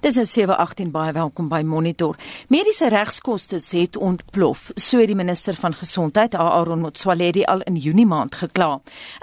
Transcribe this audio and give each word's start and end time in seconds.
Dis 0.00 0.16
nou 0.16 0.24
718 0.24 0.88
baie 0.94 1.12
welkom 1.12 1.50
by 1.52 1.58
Monitor. 1.60 2.16
Mediese 2.48 2.88
regskoste 2.88 3.58
het 3.60 3.98
ontplof, 4.00 4.70
so 4.80 5.04
die 5.04 5.14
minister 5.14 5.52
van 5.60 5.74
gesondheid, 5.76 6.32
Aaron 6.40 6.80
Motsoaledi, 6.80 7.42
al 7.44 7.60
in 7.68 7.76
Junie 7.76 8.06
maand 8.08 8.38
gekla. 8.40 8.78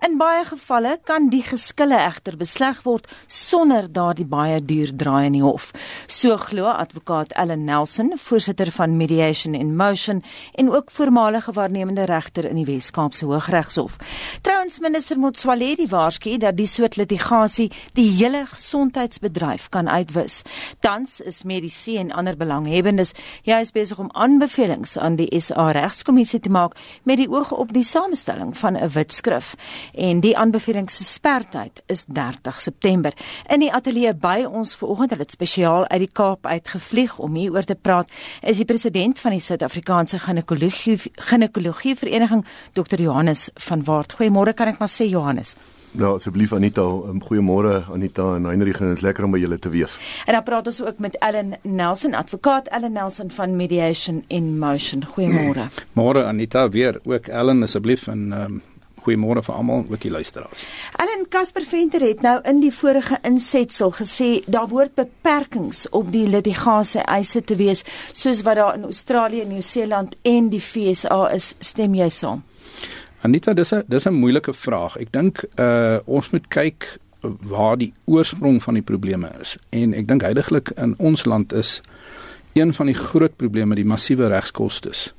In 0.06 0.20
baie 0.20 0.44
gevalle 0.46 1.00
kan 1.02 1.32
die 1.34 1.42
geskille 1.42 1.98
egter 1.98 2.38
besleg 2.38 2.84
word 2.86 3.10
sonder 3.26 3.88
daardie 3.90 4.28
baie 4.30 4.60
duur 4.62 4.92
draai 4.94 5.32
in 5.32 5.40
die 5.40 5.42
hof. 5.42 5.72
So 6.06 6.38
glo 6.38 6.70
advokaat 6.70 7.34
Ellen 7.34 7.66
Nelson, 7.66 8.14
voorsitter 8.22 8.70
van 8.78 9.00
Mediation 9.02 9.58
in 9.58 9.74
Motion 9.82 10.22
en 10.54 10.70
ook 10.70 10.94
voormalige 10.94 11.58
waarnemende 11.58 12.06
regter 12.06 12.46
in 12.46 12.62
die 12.62 12.68
Wes-Kaapse 12.70 13.26
Hooggeregshof. 13.26 13.98
Trouens 14.46 14.78
minister 14.86 15.18
Motsoaledi 15.18 15.90
waarsku 15.90 16.38
dat 16.38 16.54
die 16.62 16.70
soort 16.70 17.02
litigasie 17.02 17.72
die 17.98 18.12
hele 18.20 18.46
gesondheidsbedryf 18.54 19.70
kan 19.74 19.90
uitwis. 19.90 20.44
Tans 20.80 21.20
is 21.22 21.44
mediese 21.44 21.98
en 21.98 22.12
ander 22.12 22.38
belanghebbendes 22.38 23.14
juis 23.44 23.72
besig 23.72 24.00
om 24.00 24.10
aanbevelings 24.14 24.98
aan 24.98 25.16
die 25.16 25.40
SA 25.40 25.72
Regskommissie 25.72 26.40
te 26.40 26.50
maak 26.50 26.78
met 27.04 27.18
die 27.18 27.30
oog 27.30 27.52
op 27.52 27.74
die 27.74 27.84
samestelling 27.84 28.58
van 28.58 28.78
'n 28.78 28.90
wetskrif. 28.90 29.56
En 29.94 30.20
die 30.20 30.38
aanbeveling 30.38 30.92
se 30.92 31.04
sperdatum 31.04 31.84
is 31.86 32.06
30 32.06 32.62
September. 32.62 33.14
In 33.48 33.60
die 33.60 33.74
ateljee 33.74 34.16
by 34.16 34.46
ons 34.50 34.76
vanoggend 34.76 35.10
het 35.10 35.20
dit 35.20 35.32
spesiaal 35.32 35.88
uit 35.88 36.00
die 36.00 36.12
Kaap 36.12 36.46
uitgevlieg 36.46 37.18
om 37.20 37.36
hieroor 37.36 37.64
te 37.64 37.76
praat, 37.76 38.12
is 38.42 38.58
die 38.58 38.66
president 38.66 39.20
van 39.20 39.32
die 39.32 39.40
Suid-Afrikaanse 39.40 40.20
Ginekologie 40.20 41.00
Ginekologie 41.16 41.96
Vereniging, 41.96 42.46
Dr. 42.74 43.02
Johannes 43.02 43.50
van 43.54 43.84
Waart. 43.84 44.14
Goeiemôre, 44.14 44.54
kan 44.54 44.68
ek 44.68 44.80
maar 44.80 44.92
sê 44.92 45.10
Johannes. 45.10 45.56
Ja, 45.92 46.12
asseblief 46.14 46.54
Anita, 46.54 46.82
um, 46.82 47.22
goeiemôre 47.24 47.86
Anita 47.94 48.36
en 48.36 48.46
Heinrich, 48.46 48.78
dit 48.78 48.98
is 48.98 49.02
lekker 49.02 49.24
om 49.24 49.32
by 49.32 49.40
julle 49.40 49.60
te 49.60 49.70
wees. 49.72 49.98
En 50.26 50.36
dan 50.36 50.44
praat 50.44 50.68
ons 50.68 50.82
ook 50.84 51.00
met 51.00 51.18
Ellen 51.24 51.56
Nelson, 51.64 52.14
advokaat 52.14 52.68
Ellen 52.68 52.92
Nelson 52.94 53.32
van 53.32 53.56
Mediation 53.56 54.24
in 54.28 54.58
Motion. 54.60 55.06
Goeiemôre. 55.06 55.70
Môre 56.00 56.26
Anita 56.26 56.70
weer 56.70 57.00
ook 57.04 57.28
Ellen 57.28 57.64
asseblief 57.64 58.08
en 58.08 58.32
um, 58.32 58.60
goeiemôre 59.08 59.44
vir 59.46 59.56
almal, 59.56 59.86
ook 59.88 60.04
die 60.04 60.12
luisteraars. 60.12 60.66
Ellen 61.00 61.26
Casper 61.32 61.64
Venter 61.64 62.04
het 62.04 62.22
nou 62.26 62.36
in 62.50 62.60
die 62.60 62.74
vorige 62.74 63.20
insetsel 63.28 63.94
gesê 63.96 64.30
daar 64.46 64.68
behoort 64.68 64.98
beperkings 65.00 65.86
op 65.96 66.12
die 66.12 66.28
litigasie 66.28 67.06
eise 67.08 67.44
te 67.44 67.56
wees 67.56 67.86
soos 68.12 68.44
wat 68.44 68.60
daar 68.60 68.76
in 68.76 68.84
Australië, 68.90 69.46
Nieu-Seeland 69.48 70.20
en 70.28 70.52
die 70.52 70.62
FSA 70.62 71.30
is. 71.32 71.54
Stem 71.64 71.96
jy 71.96 72.10
saam? 72.12 72.44
Anita, 73.28 73.54
dis 73.54 73.74
'n 73.74 73.84
dis 73.88 74.06
'n 74.08 74.14
moeilike 74.14 74.54
vraag. 74.54 74.98
Ek 74.98 75.12
dink 75.12 75.44
uh 75.60 76.00
ons 76.06 76.30
moet 76.30 76.48
kyk 76.48 77.00
waar 77.22 77.78
die 77.78 77.94
oorsprong 78.06 78.64
van 78.64 78.74
die 78.74 78.84
probleme 78.84 79.30
is. 79.42 79.58
En 79.70 79.94
ek 79.94 80.08
dink 80.08 80.22
heidaglik 80.22 80.70
in 80.76 80.94
ons 80.98 81.26
land 81.26 81.54
is 81.54 81.82
een 82.54 82.74
van 82.74 82.86
die 82.86 82.96
groot 82.96 83.36
probleme 83.36 83.76
die 83.76 83.86
massiewe 83.86 84.28
regskoste 84.28 85.12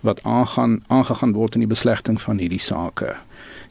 wat 0.00 0.22
aangaan 0.22 0.82
aangegaan 0.86 1.32
word 1.32 1.54
in 1.54 1.60
die 1.60 1.68
beslegting 1.74 2.20
van 2.20 2.38
hierdie 2.38 2.60
sake. 2.60 3.16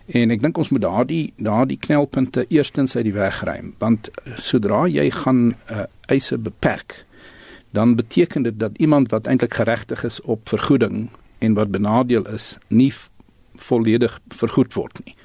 En 0.05 0.31
ek 0.31 0.41
dink 0.41 0.57
ons 0.57 0.69
moet 0.69 0.81
daardie 0.81 1.33
daardie 1.37 1.77
knelpunte 1.77 2.45
eerstens 2.47 2.95
uit 2.95 3.03
die 3.03 3.17
weg 3.17 3.43
ruim, 3.43 3.73
want 3.79 4.09
sodra 4.37 4.85
jy 4.87 5.09
gaan 5.11 5.55
uh, 5.71 5.83
eise 6.07 6.37
beperk, 6.37 7.05
dan 7.71 7.95
beteken 7.95 8.43
dit 8.43 8.59
dat 8.59 8.77
iemand 8.77 9.11
wat 9.11 9.25
eintlik 9.25 9.53
geregtig 9.53 10.03
is 10.03 10.21
op 10.21 10.49
vergoeding 10.49 11.09
en 11.41 11.53
wat 11.53 11.71
benadeel 11.71 12.27
is, 12.27 12.57
nie 12.67 12.93
volledig 13.61 14.19
vergoed 14.33 14.73
word 14.73 15.01
nie. 15.05 15.15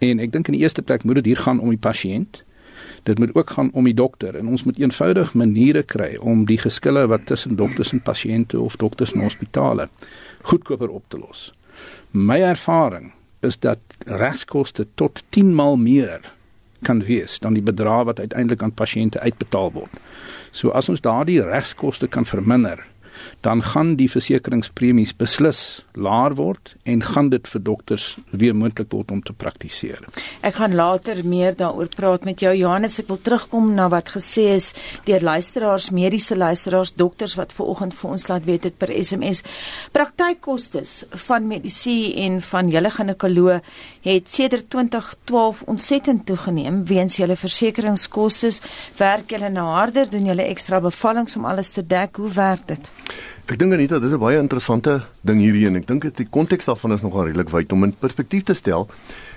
En 0.00 0.20
ek 0.22 0.32
dink 0.32 0.48
in 0.48 0.56
die 0.56 0.62
eerste 0.64 0.82
plek 0.82 1.04
moet 1.04 1.20
dit 1.20 1.32
hier 1.32 1.42
gaan 1.44 1.60
om 1.60 1.68
die 1.72 1.80
pasiënt. 1.80 2.42
Dit 3.08 3.18
moet 3.20 3.34
ook 3.36 3.50
gaan 3.56 3.70
om 3.72 3.84
die 3.84 3.96
dokter 3.96 4.36
en 4.36 4.48
ons 4.48 4.64
moet 4.64 4.78
eenvoudig 4.80 5.34
maniere 5.34 5.82
kry 5.82 6.16
om 6.20 6.44
die 6.48 6.58
geskille 6.60 7.06
wat 7.08 7.26
tussen 7.28 7.56
dokters 7.56 7.92
en 7.92 8.02
pasiënte 8.04 8.60
of 8.60 8.76
dokters 8.80 9.12
en 9.16 9.24
hospitale 9.24 9.88
goedkoper 10.42 10.88
op 10.88 11.04
te 11.08 11.20
los. 11.20 11.50
My 12.10 12.40
ervaring 12.40 13.12
is 13.40 13.58
dat 13.58 13.80
regskoste 14.04 14.86
tot 14.94 15.22
10 15.28 15.54
maal 15.54 15.76
meer 15.76 16.20
kan 16.82 17.02
wees 17.04 17.38
dan 17.38 17.56
die 17.56 17.64
bedrag 17.64 18.04
wat 18.04 18.20
uiteindelik 18.20 18.62
aan 18.62 18.72
pasiënte 18.76 19.20
uitbetaal 19.20 19.72
word. 19.72 20.00
So 20.50 20.72
as 20.76 20.88
ons 20.88 21.00
daardie 21.04 21.42
regskoste 21.44 22.08
kan 22.08 22.24
verminder, 22.24 22.80
dan 23.40 23.62
gaan 23.62 23.94
die 23.96 24.08
versekeringspremies 24.10 25.14
beslis 25.16 25.82
laer 25.94 26.34
word 26.36 26.74
en 26.84 27.02
gaan 27.02 27.30
dit 27.32 27.48
vir 27.48 27.62
dokters 27.64 28.16
weer 28.30 28.54
moontlik 28.56 28.90
word 28.92 29.10
om 29.10 29.22
te 29.22 29.32
praktiseer. 29.32 30.02
Ek 30.44 30.58
gaan 30.60 30.74
later 30.76 31.22
meer 31.24 31.56
daaroor 31.56 31.88
praat 31.94 32.24
met 32.28 32.40
jou 32.40 32.52
Johannes. 32.56 32.98
Ek 33.00 33.08
wil 33.08 33.20
terugkom 33.20 33.72
na 33.76 33.88
wat 33.92 34.12
gesê 34.14 34.50
is 34.56 34.72
deur 35.08 35.24
luisteraars, 35.24 35.90
mediese 35.94 36.36
luisteraars, 36.36 36.94
dokters 36.94 37.36
wat 37.40 37.54
ver 37.56 37.72
oggend 37.72 37.96
vir 37.96 38.10
ons 38.10 38.28
laat 38.28 38.46
weet 38.48 38.68
dit 38.68 38.76
per 38.78 38.92
SMS. 38.92 39.42
Praktykkoste 39.96 40.84
van 41.26 41.48
medisyne 41.48 42.14
en 42.26 42.40
van 42.44 42.70
julle 42.72 42.90
ginekoloog 42.90 43.64
het 44.04 44.30
sedert 44.30 44.70
2012 44.70 45.62
ontsettend 45.66 46.26
toegeneem 46.26 46.84
weens 46.88 47.16
julle 47.20 47.36
versekeringskoste. 47.36 48.52
Werk 48.96 49.30
julle 49.34 49.50
nou 49.52 49.66
harder, 49.74 50.08
doen 50.10 50.28
julle 50.30 50.46
ekstra 50.48 50.80
bevallings 50.80 51.36
om 51.36 51.48
alles 51.50 51.72
te 51.74 51.84
dek? 51.86 52.16
Hoe 52.16 52.32
werk 52.32 52.66
dit? 52.70 52.90
Ek 53.50 53.58
dink 53.58 53.74
Anita, 53.74 53.98
dis 53.98 54.12
'n 54.14 54.22
baie 54.22 54.38
interessante 54.38 54.92
ding 55.26 55.40
hierdie 55.42 55.66
en 55.66 55.74
ek 55.74 55.86
dink 55.86 56.02
dit 56.02 56.16
die 56.22 56.28
konteks 56.36 56.66
daarvan 56.70 56.92
is 56.94 57.02
nogal 57.02 57.26
redelik 57.26 57.50
wyd 57.50 57.72
om 57.72 57.82
in 57.82 57.92
perspektief 57.92 58.44
te 58.46 58.54
stel. 58.54 58.86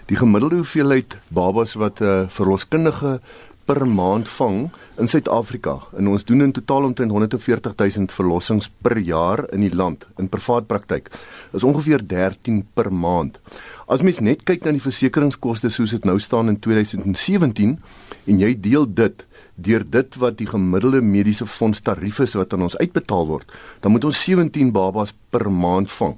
Die 0.05 0.15
gemiddelde 0.15 0.61
hoeveelheid 0.61 1.17
babas 1.33 1.73
wat 1.73 1.99
'n 1.99 2.05
uh, 2.05 2.21
eh, 2.21 2.29
verloskundige 2.29 3.21
per 3.65 3.87
maand 3.87 4.29
vang 4.29 4.69
in 4.99 5.07
Suid-Afrika 5.07 5.79
en 5.97 6.07
ons 6.11 6.25
doen 6.27 6.41
in 6.41 6.51
totaal 6.51 6.83
omtrent 6.83 7.11
140 7.11 7.73
000 7.75 8.11
verlossings 8.11 8.69
per 8.83 8.97
jaar 8.99 9.45
in 9.53 9.61
die 9.61 9.73
land 9.73 10.05
in 10.19 10.29
privaat 10.29 10.67
praktyk 10.67 11.09
is 11.53 11.63
ongeveer 11.63 12.03
13 12.07 12.65
per 12.73 12.91
maand. 12.93 13.39
As 13.87 14.03
mens 14.03 14.19
net 14.19 14.43
kyk 14.43 14.65
na 14.65 14.75
die 14.75 14.83
versekeringskoste 14.83 15.71
soos 15.71 15.95
dit 15.95 16.05
nou 16.05 16.19
staan 16.19 16.49
in 16.49 16.59
2017 16.59 17.79
en 18.25 18.39
jy 18.39 18.53
deel 18.59 18.87
dit 18.87 19.25
deur 19.55 19.83
dit 19.85 20.15
wat 20.17 20.37
die 20.39 20.47
gemiddelde 20.49 21.01
mediese 21.05 21.45
fonds 21.45 21.81
tarief 21.85 22.19
is 22.23 22.33
wat 22.39 22.53
aan 22.55 22.65
ons 22.65 22.77
uitbetaal 22.79 23.27
word, 23.29 23.51
dan 23.83 23.93
moet 23.93 24.07
ons 24.07 24.21
17 24.25 24.71
babas 24.73 25.13
per 25.33 25.45
maand 25.51 25.91
vang. 25.93 26.15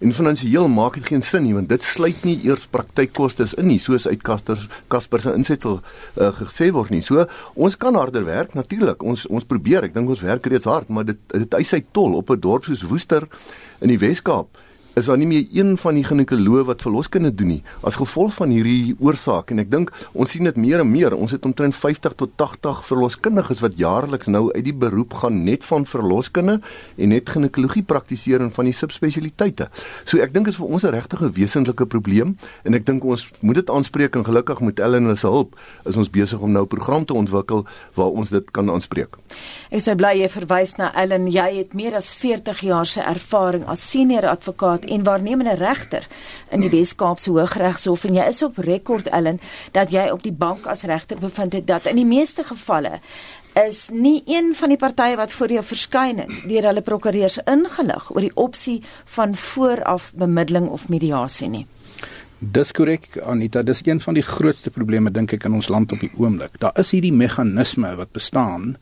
En 0.00 0.14
finansiëel 0.16 0.68
maak 0.72 0.96
dit 0.96 1.10
geen 1.12 1.24
sin 1.24 1.44
nie 1.44 1.54
want 1.56 1.68
dit 1.68 1.84
sluit 1.84 2.22
nie 2.24 2.38
eers 2.46 2.64
praktykkoste 2.72 3.48
in 3.60 3.68
nie 3.68 3.80
soos 3.82 4.06
uit 4.08 4.22
Kasters 4.24 4.68
Kasper 4.88 5.20
se 5.20 5.34
insetsel 5.36 5.80
uh, 5.80 6.30
gesê 6.40 6.70
word 6.72 6.94
nie. 6.94 7.02
So 7.04 7.26
ons 7.54 7.76
kan 7.76 7.98
harder 7.98 8.24
werk 8.24 8.54
natuurlik. 8.56 9.04
Ons 9.04 9.26
ons 9.28 9.44
probeer. 9.44 9.84
Ek 9.84 9.94
dink 9.94 10.08
ons 10.08 10.24
werk 10.24 10.46
reeds 10.48 10.68
hard, 10.68 10.88
maar 10.88 11.04
dit 11.08 11.20
dit 11.34 11.58
eis 11.60 11.74
sy 11.74 11.82
tol 11.92 12.16
op 12.16 12.30
'n 12.32 12.40
dorp 12.40 12.64
soos 12.64 12.86
Woester 12.88 13.28
in 13.80 13.92
die 13.92 14.00
Wes-Kaap 14.00 14.56
is 14.94 15.06
daar 15.06 15.18
nie 15.18 15.26
meer 15.26 15.46
een 15.52 15.76
van 15.78 15.94
die 15.94 16.04
ginekoloë 16.04 16.64
wat 16.68 16.82
verloskinde 16.82 17.30
doen 17.34 17.52
nie 17.52 17.62
as 17.86 17.98
gevolg 18.00 18.34
van 18.34 18.50
hierdie 18.50 18.96
oorsaak. 18.98 19.52
En 19.52 19.62
ek 19.62 19.70
dink 19.70 19.92
ons 20.12 20.30
sien 20.30 20.44
dit 20.48 20.56
meer 20.56 20.82
en 20.82 20.90
meer. 20.90 21.14
Ons 21.14 21.34
het 21.36 21.44
omtrent 21.44 21.76
50 21.76 22.16
tot 22.18 22.34
80 22.40 22.84
verloskundiges 22.88 23.62
wat 23.64 23.78
jaarliks 23.78 24.30
nou 24.32 24.48
uit 24.54 24.64
die 24.64 24.74
beroep 24.74 25.14
gaan 25.22 25.44
net 25.44 25.64
van 25.68 25.86
verloskinde 25.86 26.58
en 26.96 27.12
net 27.14 27.30
ginekologie 27.30 27.84
praktiseer 27.86 28.42
en 28.44 28.52
van 28.54 28.68
die 28.68 28.74
subspesialiteite. 28.76 29.68
So 30.04 30.22
ek 30.24 30.34
dink 30.34 30.48
dit 30.48 30.54
is 30.54 30.60
vir 30.60 30.68
ons 30.68 30.84
'n 30.84 30.94
regtige 30.94 31.30
wesentlike 31.30 31.86
probleem 31.86 32.36
en 32.64 32.74
ek 32.74 32.86
dink 32.86 33.04
ons 33.04 33.28
moet 33.40 33.54
dit 33.54 33.70
aanspreek 33.70 34.16
en 34.16 34.24
gelukkig 34.24 34.60
met 34.60 34.80
Ellen 34.80 35.16
se 35.16 35.26
hulp 35.26 35.58
is 35.84 35.96
ons 35.96 36.10
besig 36.10 36.40
om 36.40 36.52
nou 36.52 36.62
'n 36.62 36.68
program 36.68 37.04
te 37.04 37.14
ontwikkel 37.14 37.66
waar 37.94 38.10
ons 38.10 38.30
dit 38.30 38.50
kan 38.50 38.70
aanspreek. 38.70 39.16
Ek 39.70 39.80
sou 39.80 39.94
bly 39.94 40.20
jy 40.20 40.28
verwys 40.28 40.76
na 40.76 40.92
Ellen. 40.94 41.26
Jy 41.30 41.56
het 41.58 41.74
meer 41.74 41.94
as 41.94 42.12
40 42.14 42.60
jaar 42.60 42.86
se 42.86 43.00
ervaring 43.00 43.64
as 43.66 43.90
senior 43.90 44.26
advokaat 44.26 44.77
en 44.84 45.04
waarnemende 45.04 45.54
regter 45.54 46.06
in 46.50 46.60
die 46.60 46.70
Wes-Kaapse 46.70 47.30
Hooggeregshof 47.30 48.04
en 48.04 48.14
jy 48.14 48.28
is 48.28 48.42
op 48.42 48.58
rekord 48.58 49.08
Ellen 49.08 49.40
dat 49.72 49.92
jy 49.92 50.08
op 50.12 50.22
die 50.22 50.32
bank 50.32 50.66
as 50.66 50.82
regter 50.88 51.18
bevind 51.18 51.52
het 51.52 51.66
dat 51.66 51.86
in 51.86 51.96
die 51.96 52.08
meeste 52.08 52.44
gevalle 52.44 53.00
is 53.66 53.88
nie 53.92 54.22
een 54.26 54.52
van 54.54 54.68
die 54.68 54.78
partye 54.78 55.16
wat 55.16 55.32
voor 55.32 55.52
jou 55.52 55.64
verskyn 55.64 56.22
het 56.22 56.36
deur 56.50 56.68
hulle 56.70 56.84
prokureurs 56.84 57.40
ingelig 57.46 58.10
oor 58.14 58.22
die 58.22 58.36
opsie 58.36 58.82
van 59.16 59.34
vooraf 59.36 60.12
bemiddeling 60.14 60.68
of 60.68 60.88
mediasie 60.88 61.48
nie. 61.48 61.66
Dis 62.38 62.70
korrek 62.70 63.16
Anita, 63.26 63.64
dis 63.66 63.82
een 63.82 64.00
van 64.00 64.14
die 64.14 64.22
grootste 64.22 64.70
probleme 64.70 65.10
dink 65.10 65.32
ek 65.34 65.48
in 65.48 65.56
ons 65.58 65.68
land 65.68 65.92
op 65.92 65.98
die 66.04 66.12
oomblik. 66.14 66.60
Daar 66.62 66.76
is 66.78 66.92
hierdie 66.94 67.12
meganisme 67.12 67.96
wat 67.98 68.12
bestaan 68.14 68.76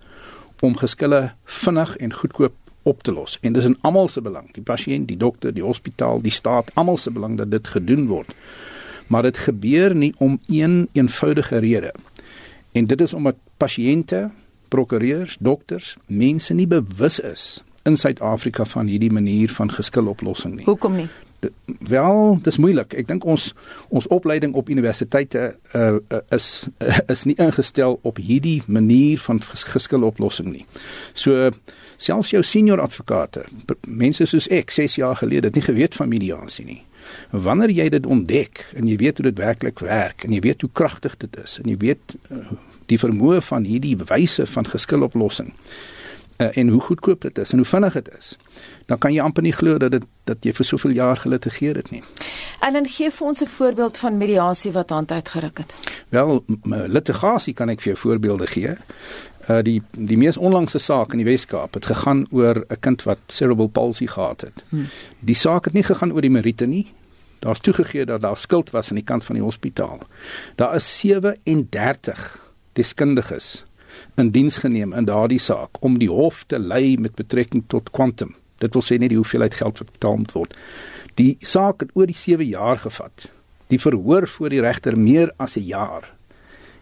om 0.61 0.77
geskille 0.77 1.33
vinnig 1.45 1.97
en 1.97 2.13
goedkoop 2.13 2.66
op 2.87 3.03
te 3.03 3.13
los. 3.13 3.39
En 3.41 3.53
dis 3.53 3.67
in 3.67 3.77
almal 3.81 4.09
se 4.09 4.23
belang 4.23 4.53
die 4.55 4.63
pasiënt 4.63 5.09
die 5.11 5.19
dokter 5.19 5.55
die 5.55 5.65
hospitaal 5.67 6.23
die 6.23 6.35
staat 6.35 6.71
almal 6.75 6.97
se 7.03 7.11
belang 7.11 7.37
dat 7.41 7.51
dit 7.51 7.69
gedoen 7.75 8.07
word. 8.07 8.31
Maar 9.11 9.27
dit 9.27 9.39
gebeur 9.39 9.95
nie 9.95 10.13
om 10.19 10.39
een 10.47 10.89
eenvoudige 10.93 11.59
rede. 11.59 11.95
En 12.73 12.87
dit 12.87 13.01
is 13.01 13.15
omdat 13.15 13.37
pasiënte 13.57 14.31
prokureurs 14.69 15.37
dokters 15.41 15.97
mense 16.07 16.55
nie 16.55 16.67
bewus 16.67 17.19
is 17.19 17.63
in 17.87 17.97
Suid-Afrika 17.97 18.65
van 18.65 18.87
hierdie 18.87 19.13
manier 19.13 19.53
van 19.55 19.71
geskiloplossing 19.71 20.57
nie. 20.57 20.65
Hoekom 20.65 20.97
nie 20.97 21.09
wel, 21.79 22.39
dis 22.43 22.57
moeilik. 22.57 22.95
Ek 22.99 23.09
dink 23.09 23.25
ons 23.25 23.53
ons 23.89 24.07
opleiding 24.13 24.55
op 24.55 24.71
universiteite 24.73 25.49
uh, 25.75 25.97
uh, 25.97 26.21
is 26.35 26.67
uh, 26.83 26.99
is 27.13 27.25
nie 27.29 27.37
ingestel 27.43 27.99
op 28.03 28.21
hierdie 28.23 28.63
manier 28.67 29.21
van 29.27 29.41
geskiloplossing 29.43 30.51
nie. 30.53 30.67
So 31.15 31.51
selfs 31.97 32.33
jou 32.35 32.43
senior 32.45 32.81
advokate, 32.81 33.47
mense 33.87 34.27
soos 34.29 34.49
ek 34.53 34.71
6 34.75 34.99
jaar 35.01 35.17
gelede 35.17 35.51
het 35.51 35.57
nie 35.57 35.65
geweet 35.65 35.97
van 35.97 36.13
mediasie 36.13 36.67
nie. 36.67 36.83
Wanneer 37.31 37.71
jy 37.71 37.89
dit 37.95 38.07
ontdek 38.07 38.65
en 38.77 38.89
jy 38.91 38.97
weet 39.01 39.21
hoe 39.21 39.31
dit 39.31 39.39
werklik 39.39 39.81
werk 39.85 40.27
en 40.27 40.35
jy 40.35 40.43
weet 40.45 40.65
hoe 40.67 40.71
kragtig 40.73 41.15
dit 41.23 41.37
is 41.45 41.61
en 41.63 41.71
jy 41.71 41.77
weet 41.81 42.17
uh, 42.31 42.43
die 42.91 42.99
vermoë 42.99 43.41
van 43.47 43.67
hierdie 43.67 43.97
bewyse 43.99 44.47
van 44.51 44.67
geskiloplossing 44.69 45.55
uh, 46.37 46.57
en 46.57 46.69
hoe 46.69 46.81
goedkoop 46.81 47.21
dit 47.21 47.39
is 47.39 47.51
en 47.51 47.57
hoe 47.57 47.67
vinnig 47.67 47.93
dit 47.93 48.09
is, 48.19 48.37
dan 48.87 48.99
kan 48.99 49.13
jy 49.13 49.21
amper 49.21 49.43
nie 49.43 49.53
glo 49.53 49.79
dat 49.79 49.91
dit 49.91 50.05
dat 50.27 50.43
jy 50.43 50.51
vir 50.59 50.67
soveel 50.67 50.91
jaar 50.91 51.17
gelitigeer 51.23 51.77
het 51.79 51.91
nie. 51.95 52.03
En 52.67 52.75
dan 52.75 52.89
gee 52.91 53.11
vir 53.11 53.27
ons 53.27 53.43
'n 53.43 53.47
voorbeeld 53.47 53.99
van 53.99 54.17
mediasie 54.17 54.73
wat 54.73 54.91
hand 54.91 55.11
uitgeruk 55.11 55.59
het. 55.59 55.75
Wel, 56.09 56.45
litigasie 56.87 57.55
kan 57.55 57.69
ek 57.69 57.81
vir 57.81 57.93
jou 57.93 57.97
voorbeelde 57.97 58.47
gee. 58.47 58.77
Uh 59.49 59.63
die 59.63 59.83
die 59.93 60.19
mees 60.19 60.37
onlangse 60.37 60.79
saak 60.79 61.13
in 61.13 61.19
die 61.19 61.31
Weskaap 61.31 61.75
het 61.75 61.87
gegaan 61.87 62.27
oor 62.31 62.65
'n 62.69 62.81
kind 62.81 63.03
wat 63.03 63.19
cerebral 63.27 63.69
palsy 63.69 64.07
gehad 64.07 64.41
het. 64.41 64.65
Hmm. 64.69 64.87
Die 65.21 65.35
saak 65.35 65.65
het 65.65 65.75
nie 65.75 65.83
gegaan 65.83 66.13
oor 66.13 66.21
die 66.21 66.31
meriete 66.31 66.67
nie. 66.67 66.93
Daar's 67.39 67.61
toegegee 67.61 68.05
dat 68.05 68.21
daar 68.21 68.37
skuld 68.37 68.71
was 68.71 68.89
aan 68.89 68.97
die 68.97 69.05
kant 69.05 69.25
van 69.25 69.35
die 69.35 69.45
hospitaal. 69.45 70.01
Daar 70.55 70.75
is 70.75 70.99
37 70.99 72.41
deskundiges 72.73 73.65
in 74.17 74.31
diens 74.31 74.57
geneem 74.57 74.93
in 74.93 75.05
daardie 75.05 75.41
saak 75.41 75.83
om 75.85 75.99
die 75.99 76.11
hof 76.11 76.45
te 76.47 76.59
lei 76.59 76.97
met 76.97 77.15
betrekking 77.15 77.65
tot 77.67 77.91
kwantum. 77.91 78.35
Dit 78.59 78.73
wil 78.73 78.83
sê 78.83 78.99
nie 78.99 79.09
die 79.09 79.21
hoeveelheid 79.21 79.55
geld 79.55 79.79
wat 79.79 79.93
betaal 79.93 80.17
moet 80.17 80.33
word. 80.33 80.57
Die 81.17 81.37
saak 81.41 81.81
het 81.81 81.91
oor 81.95 82.07
die 82.07 82.17
7 82.17 82.47
jaar 82.47 82.81
gevat. 82.81 83.31
Die 83.69 83.81
verhoor 83.81 84.29
voor 84.29 84.53
die 84.53 84.61
regter 84.61 84.99
meer 84.99 85.33
as 85.37 85.57
'n 85.57 85.67
jaar. 85.67 86.13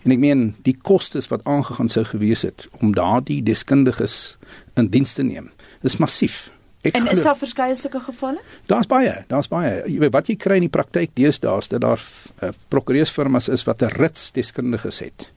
En 0.05 0.13
ek 0.13 0.19
meen 0.19 0.55
die 0.63 0.77
kostes 0.77 1.29
wat 1.29 1.45
aangegaan 1.45 1.89
sou 1.89 2.05
gewees 2.05 2.43
het 2.43 2.69
om 2.81 2.93
daardie 2.95 3.43
deskundiges 3.43 4.37
in 4.77 4.91
diens 4.93 5.15
te 5.15 5.23
neem, 5.23 5.51
is 5.83 5.97
massief. 5.97 6.53
Ek 6.85 6.99
en 6.99 7.09
is 7.09 7.23
daar 7.25 7.37
verskeie 7.37 7.77
sulke 7.81 8.01
gevalle? 8.05 8.43
Daar's 8.69 8.87
baie, 8.87 9.15
daar's 9.31 9.49
baie. 9.49 9.79
Jy 9.89 10.03
weet 10.03 10.13
wat 10.13 10.29
jy 10.29 10.37
kry 10.37 10.59
in 10.61 10.67
die 10.67 10.73
praktyk 10.73 11.15
deesdae 11.17 11.57
is 11.63 11.71
dat 11.73 11.81
daar 11.81 12.03
uh, 12.43 12.51
prokureursfirmas 12.69 13.49
is 13.49 13.65
wat 13.65 13.83
'n 13.83 13.97
rits 13.97 14.33
deskundiges 14.37 15.01
het. 15.01 15.31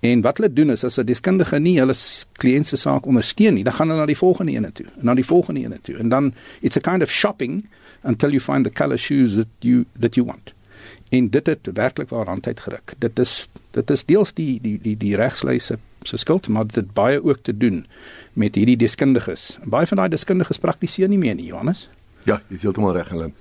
En 0.00 0.20
wat 0.20 0.36
hulle 0.36 0.52
doen 0.52 0.70
is 0.70 0.84
as 0.84 0.98
'n 0.98 1.04
deskundige 1.04 1.58
nie 1.58 1.78
hulle 1.78 1.94
kliënt 2.32 2.66
se 2.66 2.76
saak 2.76 3.06
ondersteun 3.06 3.54
nie, 3.54 3.64
dan 3.64 3.72
gaan 3.72 3.88
hulle 3.88 4.00
na 4.00 4.06
die 4.06 4.16
volgende 4.16 4.52
een 4.52 4.72
toe, 4.72 4.86
na 5.00 5.14
die 5.14 5.24
volgende 5.24 5.64
een 5.64 5.80
toe. 5.82 5.96
En 5.96 6.08
dan 6.08 6.34
it's 6.60 6.76
a 6.76 6.80
kind 6.80 7.02
of 7.02 7.10
shopping 7.10 7.68
until 8.02 8.30
you 8.30 8.40
find 8.40 8.64
the 8.64 8.70
color 8.70 8.98
shoes 8.98 9.34
that 9.34 9.48
you 9.58 9.84
that 9.98 10.14
you 10.14 10.26
want. 10.26 10.52
En 11.08 11.30
dit 11.30 11.46
het 11.46 11.70
werklik 11.72 12.08
waar 12.08 12.26
hand 12.26 12.46
uitgeruk. 12.46 12.92
Dit 12.98 13.18
is 13.18 13.48
dit 13.70 13.90
is 13.90 14.04
deels 14.04 14.32
die 14.32 14.60
die 14.60 14.78
die 14.82 14.96
die 14.96 15.16
regslyse 15.16 15.78
se 16.02 16.16
skuld, 16.16 16.48
maar 16.48 16.66
dit 16.66 16.92
baie 16.92 17.24
ook 17.24 17.38
te 17.42 17.56
doen 17.56 17.86
met 18.32 18.54
hierdie 18.54 18.76
deskundiges. 18.76 19.58
Baie 19.64 19.86
van 19.86 19.96
daai 19.96 20.08
deskundiges 20.08 20.58
praktiseer 20.58 21.08
nie 21.08 21.18
meer 21.18 21.34
nie, 21.34 21.46
Johannes. 21.46 21.88
Ja, 22.24 22.40
jy 22.48 22.54
is 22.54 22.62
heeltemal 22.62 22.92
reg, 22.92 23.08
Helen. 23.08 23.34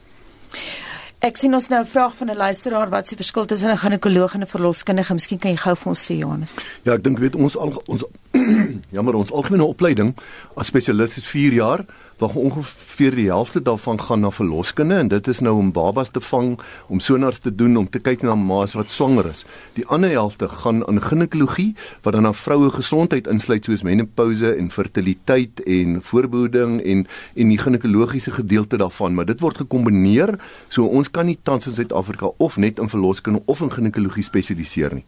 Ek 1.26 1.40
sien 1.42 1.58
ons 1.58 1.66
nou 1.72 1.80
'n 1.82 1.88
vraag 1.90 2.14
van 2.16 2.30
'n 2.30 2.38
luisteraar 2.38 2.90
wat 2.90 3.08
se 3.08 3.16
verskil 3.16 3.46
tussen 3.46 3.72
'n 3.72 3.78
ginekoloog 3.78 4.34
en 4.34 4.42
'n 4.42 4.48
verloskundige. 4.48 5.14
Miskien 5.14 5.40
kan 5.40 5.52
jy 5.52 5.58
gou 5.58 5.76
vir 5.76 5.88
ons 5.88 6.12
sê 6.12 6.18
Johannes. 6.18 6.54
Ja, 6.84 6.94
ek 6.94 7.04
dink 7.04 7.18
weet 7.18 7.36
ons 7.36 7.58
al 7.58 7.82
ons 7.88 8.04
jammer 8.96 9.16
ons 9.16 9.32
algemene 9.32 9.66
opleiding 9.66 10.16
as 10.56 10.68
spesialis 10.68 11.18
is 11.18 11.26
4 11.26 11.54
jaar 11.54 11.86
waar 12.18 12.36
ongeveer 12.36 13.16
die 13.16 13.28
helfte 13.28 13.62
daarvan 13.62 14.00
gaan 14.02 14.20
na 14.24 14.32
verloskunde 14.32 14.96
en 14.96 15.08
dit 15.12 15.28
is 15.28 15.40
nou 15.44 15.56
om 15.60 15.72
babas 15.76 16.10
te 16.10 16.22
vang, 16.22 16.56
om 16.88 17.00
sonars 17.00 17.40
te 17.44 17.52
doen, 17.56 17.78
om 17.78 17.90
te 17.90 18.00
kyk 18.00 18.24
na 18.24 18.36
ma's 18.40 18.76
wat 18.78 18.92
swanger 18.92 19.28
is. 19.28 19.44
Die 19.76 19.86
ander 19.92 20.10
helfte 20.10 20.48
gaan 20.50 20.86
aan 20.88 21.02
ginekologie 21.04 21.74
wat 22.06 22.16
dan 22.16 22.24
na 22.24 22.32
vroue 22.34 22.72
gesondheid 22.72 23.28
insluit 23.28 23.68
soos 23.68 23.84
menopouse 23.84 24.54
en 24.56 24.72
fertiliteit 24.72 25.60
en 25.66 26.00
voorbehoeding 26.02 26.80
en 26.84 27.04
en 27.36 27.52
die 27.52 27.60
ginekologiese 27.60 28.32
gedeelte 28.32 28.78
daarvan, 28.78 29.14
maar 29.14 29.28
dit 29.28 29.40
word 29.44 29.58
gekombineer 29.66 30.38
so 30.70 30.88
ons 30.88 31.12
kan 31.12 31.28
nie 31.28 31.38
tans 31.44 31.68
in 31.68 31.76
Suid-Afrika 31.76 32.32
of 32.38 32.58
net 32.58 32.80
in 32.80 32.90
verloskunde 32.90 33.42
of 33.46 33.62
in 33.62 33.72
ginekologie 33.72 34.24
spesialiseer 34.24 34.96
nie. 34.96 35.06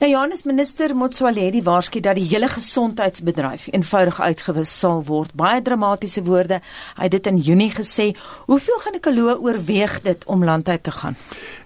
Nou 0.00 0.10
Johannes 0.12 0.46
minister 0.46 0.94
Motsoaledi 0.96 1.62
waarsku 1.66 2.00
dat 2.00 2.14
die 2.14 2.28
hele 2.30 2.48
gesondheidsbedryf 2.48 3.66
eenvoudig 3.72 4.20
uitgewis 4.20 4.78
sal 4.78 5.02
word. 5.04 5.34
Baie 5.34 5.62
dramatiese 5.62 6.22
woorde 6.22 6.43
woorde. 6.44 6.60
Hy 6.98 7.08
het 7.08 7.16
dit 7.16 7.30
in 7.32 7.40
Junie 7.40 7.70
gesê. 7.72 8.12
Hoeveel 8.46 8.80
ginekoloë 8.84 9.38
oorweeg 9.40 10.00
dit 10.04 10.24
om 10.30 10.44
landheid 10.44 10.82
te 10.84 10.92
gaan? 10.92 11.16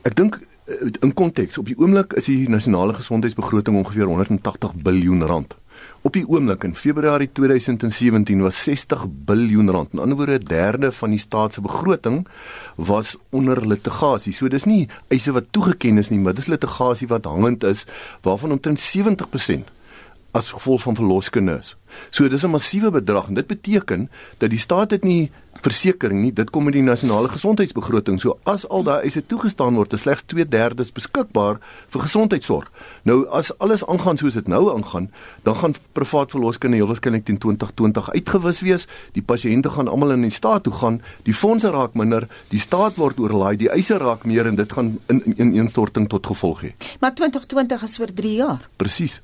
Ek 0.07 0.17
dink 0.17 0.39
eh, 0.39 0.93
in 1.03 1.15
konteks 1.15 1.59
op 1.59 1.67
die 1.71 1.79
oomblik 1.79 2.15
is 2.19 2.31
die 2.31 2.49
nasionale 2.49 2.95
gesondheidsbegroting 2.95 3.77
ongeveer 3.83 4.11
180 4.11 4.77
biljoen 4.85 5.27
rand. 5.27 5.57
Op 6.03 6.15
die 6.15 6.25
oomblik 6.27 6.65
in 6.67 6.75
Februarie 6.75 7.29
2017 7.35 8.41
was 8.43 8.59
60 8.67 9.05
biljoen 9.27 9.71
rand. 9.71 9.93
In 9.95 10.03
ander 10.03 10.17
woorde 10.19 10.39
'n 10.39 10.47
derde 10.47 10.93
van 10.93 11.11
die 11.11 11.19
staat 11.19 11.55
se 11.55 11.61
begroting 11.61 12.27
was 12.77 13.17
onder 13.31 13.67
litigasie. 13.67 14.33
So 14.33 14.49
dis 14.49 14.65
nie 14.65 14.89
eise 15.09 15.33
wat 15.33 15.51
toegeken 15.51 15.99
is 15.99 16.11
nie, 16.11 16.19
maar 16.19 16.35
dis 16.35 16.47
litigasie 16.47 17.09
wat 17.09 17.25
hangend 17.25 17.65
is 17.65 17.85
waarvan 18.23 18.53
omtrent 18.53 18.81
70% 18.81 19.78
as 20.39 20.55
gevolg 20.55 20.83
van 20.87 20.97
verloskinders. 20.99 21.75
So 22.11 22.29
dis 22.29 22.45
'n 22.45 22.51
massiewe 22.51 22.91
bedrag 22.91 23.29
en 23.29 23.35
dit 23.35 23.47
beteken 23.47 24.11
dat 24.39 24.51
die 24.51 24.59
staat 24.59 24.89
dit 24.91 25.05
nie 25.05 25.31
versekering 25.63 26.21
nie, 26.23 26.33
dit 26.33 26.51
kom 26.51 26.65
met 26.65 26.77
die 26.77 26.83
nasionale 26.83 27.29
gesondheidsbegroting. 27.29 28.21
So 28.21 28.39
as 28.45 28.69
al 28.69 28.85
daai 28.87 29.03
eise 29.03 29.27
toegestaan 29.27 29.75
word, 29.75 29.93
is 29.93 30.01
slegs 30.01 30.23
2/3 30.27 30.93
beskikbaar 30.95 31.59
vir 31.89 32.01
gesondheidsorg. 32.01 32.71
Nou 33.03 33.27
as 33.27 33.59
alles 33.59 33.87
aangaan 33.87 34.19
soos 34.19 34.35
dit 34.35 34.49
nou 34.49 34.75
aangaan, 34.75 35.11
dan 35.43 35.57
gaan 35.57 35.75
privaat 35.93 36.31
verloskinde 36.31 36.77
heel 36.77 36.87
waarskynlik 36.87 37.25
teen 37.25 37.39
2020 37.39 38.11
uitgewis 38.11 38.61
wees. 38.61 38.87
Die 39.13 39.23
pasiënte 39.23 39.71
gaan 39.71 39.89
almal 39.89 40.13
in 40.13 40.23
die 40.23 40.31
staat 40.31 40.63
toe 40.63 40.73
gaan, 40.73 41.03
die 41.23 41.35
fondse 41.35 41.71
raak 41.71 41.95
minder, 41.95 42.29
die 42.49 42.61
staat 42.61 42.97
word 42.97 43.19
oorlaai, 43.19 43.57
die 43.57 43.71
eise 43.71 43.99
raak 43.99 44.25
meer 44.25 44.47
en 44.47 44.57
dit 44.57 44.73
gaan 44.73 44.99
in 45.09 45.23
in 45.25 45.35
ineenstorting 45.37 46.09
tot 46.09 46.27
gevolg 46.27 46.63
hê. 46.63 46.73
Maar 47.01 47.15
2020 47.15 47.83
is 47.83 48.01
oor 48.01 48.13
3 48.13 48.35
jaar. 48.35 48.69
Presies. 48.77 49.21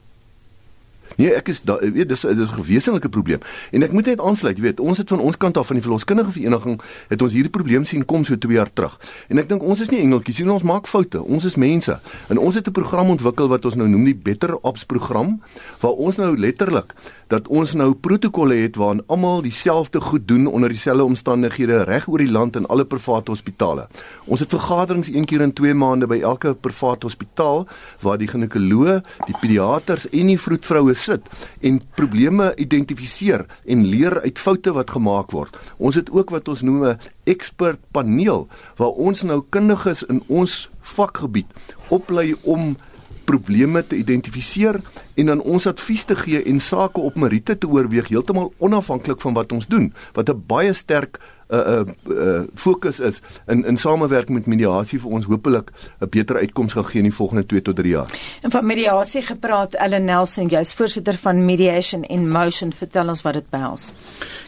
Nee, 1.16 1.34
ek 1.34 1.49
is 1.49 1.62
da, 1.62 1.78
weet 1.78 2.08
dis 2.08 2.20
dis 2.20 2.52
'n 2.52 2.64
wesenlike 2.66 3.08
probleem. 3.08 3.40
En 3.70 3.82
ek 3.82 3.93
moet 3.93 4.06
net 4.06 4.20
aansluit, 4.20 4.58
weet, 4.58 4.81
ons 4.81 4.99
het 4.99 5.08
van 5.08 5.20
ons 5.20 5.37
kant 5.37 5.56
af 5.56 5.66
van 5.66 5.76
die 5.76 5.84
verloskundige 5.84 6.31
vereniging 6.31 6.81
het 7.08 7.22
ons 7.22 7.32
hierdie 7.32 7.50
probleem 7.50 7.84
sien 7.84 8.05
kom 8.05 8.25
so 8.25 8.38
2 8.38 8.52
jaar 8.52 8.72
terug. 8.72 8.99
En 9.28 9.38
ek 9.38 9.49
dink 9.49 9.62
ons 9.62 9.81
is 9.81 9.88
nie 9.88 10.00
engeltjies 10.00 10.38
nie, 10.38 10.50
ons 10.50 10.62
maak 10.62 10.87
foute. 10.87 11.22
Ons 11.22 11.44
is 11.44 11.55
mense. 11.55 12.00
En 12.28 12.38
ons 12.38 12.55
het 12.55 12.66
'n 12.66 12.72
program 12.72 13.08
ontwikkel 13.08 13.49
wat 13.49 13.64
ons 13.64 13.75
nou 13.75 13.88
noem 13.88 14.05
die 14.05 14.14
Better 14.14 14.56
Ops 14.62 14.84
program 14.84 15.40
waar 15.81 15.93
ons 15.93 16.16
nou 16.16 16.37
letterlik 16.38 16.94
dat 17.32 17.49
ons 17.49 17.72
nou 17.75 17.94
protokolle 17.94 18.56
het 18.62 18.76
waarin 18.76 19.02
almal 19.06 19.43
dieselfde 19.43 20.00
goed 20.00 20.28
doen 20.28 20.47
onder 20.47 20.68
dieselfde 20.68 21.04
omstandighede 21.04 21.83
reg 21.88 22.09
oor 22.09 22.23
die 22.23 22.30
land 22.30 22.56
in 22.56 22.66
alle 22.66 22.85
private 22.85 23.33
hospitale. 23.33 23.88
Ons 24.25 24.44
het 24.44 24.52
vergaderings 24.54 25.11
een 25.12 25.25
keer 25.25 25.40
in 25.40 25.52
2 25.52 25.75
maande 25.75 26.06
by 26.11 26.21
elke 26.21 26.54
private 26.54 27.06
hospitaal 27.06 27.66
waar 28.04 28.21
die 28.21 28.28
ginekoloog, 28.28 29.02
die 29.26 29.37
pediaters 29.40 30.06
en 30.11 30.33
die 30.33 30.38
vroedvroue 30.40 30.94
sit 31.04 31.28
en 31.61 31.80
probleme 31.99 32.52
identifiseer 32.61 33.46
en 33.64 33.84
leer 33.87 34.20
uit 34.25 34.38
foute 34.38 34.73
wat 34.73 34.94
gemaak 34.96 35.34
word. 35.37 35.56
Ons 35.76 36.00
het 36.00 36.11
ook 36.11 36.32
wat 36.34 36.49
ons 36.49 36.62
noem 36.62 36.84
'n 36.84 36.99
expert 37.25 37.80
paneel 37.92 38.49
waar 38.76 38.94
ons 38.96 39.23
nou 39.23 39.42
kundiges 39.50 40.02
in 40.02 40.23
ons 40.28 40.70
vakgebied 40.82 41.46
oplei 41.88 42.34
om 42.44 42.76
probleme 43.25 43.87
te 43.87 43.96
identifiseer 43.96 44.80
en 45.14 45.26
dan 45.26 45.40
ons 45.40 45.66
advies 45.66 46.04
te 46.04 46.16
gee 46.16 46.42
en 46.42 46.61
sake 46.61 47.00
op 47.00 47.16
meriete 47.16 47.56
te 47.58 47.68
oorweeg 47.68 48.08
heeltemal 48.12 48.52
onafhanklik 48.58 49.20
van 49.25 49.37
wat 49.38 49.52
ons 49.52 49.66
doen 49.66 49.92
wat 50.12 50.28
'n 50.28 50.42
baie 50.46 50.73
sterk 50.73 51.20
'n 51.48 51.56
uh, 51.56 51.80
'n 51.80 51.96
uh, 52.06 52.16
uh, 52.16 52.42
fokus 52.54 53.00
is 53.00 53.20
in 53.46 53.64
in 53.64 53.76
samewerking 53.76 54.38
met 54.38 54.46
mediasie 54.46 55.00
vir 55.00 55.10
ons 55.10 55.24
hopelik 55.24 55.70
'n 56.00 56.08
beter 56.08 56.36
uitkoms 56.36 56.72
gaan 56.72 56.84
gee 56.84 56.98
in 56.98 57.08
die 57.08 57.16
volgende 57.16 57.46
2 57.46 57.62
tot 57.62 57.76
3 57.76 57.88
jaar. 57.88 58.10
En 58.42 58.50
van 58.50 58.66
mediasie 58.66 59.22
gepraat 59.22 59.74
Ellen 59.74 60.04
Nelson, 60.04 60.48
jy's 60.48 60.74
voorsitter 60.74 61.14
van 61.14 61.44
Mediation 61.44 62.04
in 62.04 62.30
Motion, 62.30 62.72
vertel 62.72 63.08
ons 63.08 63.22
wat 63.22 63.32
dit 63.32 63.50
behels. 63.50 63.92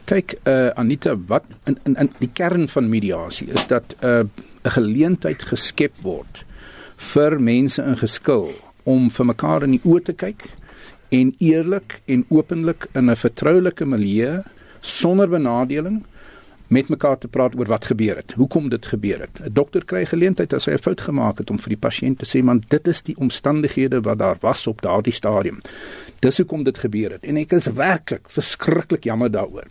Kyk, 0.05 0.39
uh, 0.45 0.69
Anita, 0.69 1.17
wat 1.27 1.45
in, 1.65 1.79
in 1.85 1.97
in 1.97 2.13
die 2.19 2.31
kern 2.33 2.69
van 2.69 2.89
mediasie 2.89 3.49
is 3.53 3.67
dat 3.67 3.95
'n 4.01 4.07
uh, 4.07 4.25
'n 4.65 4.71
geleentheid 4.71 5.43
geskep 5.43 5.95
word 6.03 6.45
vir 6.97 7.41
mense 7.41 7.83
in 7.83 7.97
geskil 7.97 8.51
om 8.85 9.11
vir 9.11 9.27
mekaar 9.27 9.63
in 9.63 9.77
die 9.77 9.85
oë 9.85 10.03
te 10.09 10.13
kyk 10.13 10.49
en 11.15 11.35
eerlik 11.39 12.01
en 12.07 12.25
openlik 12.29 12.89
in 12.95 13.11
'n 13.11 13.17
vertroulike 13.17 13.85
milieu 13.85 14.43
sonder 14.81 15.29
benadeling 15.29 16.05
met 16.69 16.89
mekaar 16.89 17.19
te 17.19 17.29
praat 17.29 17.55
oor 17.59 17.67
wat 17.71 17.85
gebeur 17.85 18.17
het. 18.17 18.33
Hoekom 18.33 18.69
dit 18.69 18.87
gebeur 18.87 19.21
het. 19.21 19.41
'n 19.45 19.53
Dokter 19.53 19.85
kry 19.85 20.05
geleentheid 20.05 20.53
as 20.53 20.65
hy 20.65 20.73
'n 20.73 20.79
fout 20.79 21.01
gemaak 21.01 21.39
het 21.39 21.51
om 21.51 21.59
vir 21.59 21.69
die 21.69 21.89
pasiënt 21.89 22.19
te 22.19 22.27
sê 22.27 22.43
man 22.43 22.63
dit 22.69 22.89
is 22.89 23.03
die 23.03 23.17
omstandighede 23.17 24.01
wat 24.01 24.19
daar 24.19 24.37
was 24.41 24.67
op 24.67 24.83
daardie 24.83 25.13
stadium. 25.13 25.59
Dis 26.21 26.39
hoekom 26.39 26.63
dit 26.63 26.79
gebeur 26.79 27.11
het 27.11 27.25
en 27.25 27.37
ek 27.37 27.53
is 27.53 27.67
werklik 27.67 28.31
verskriklik 28.31 29.05
jammer 29.05 29.31
daaroor. 29.31 29.67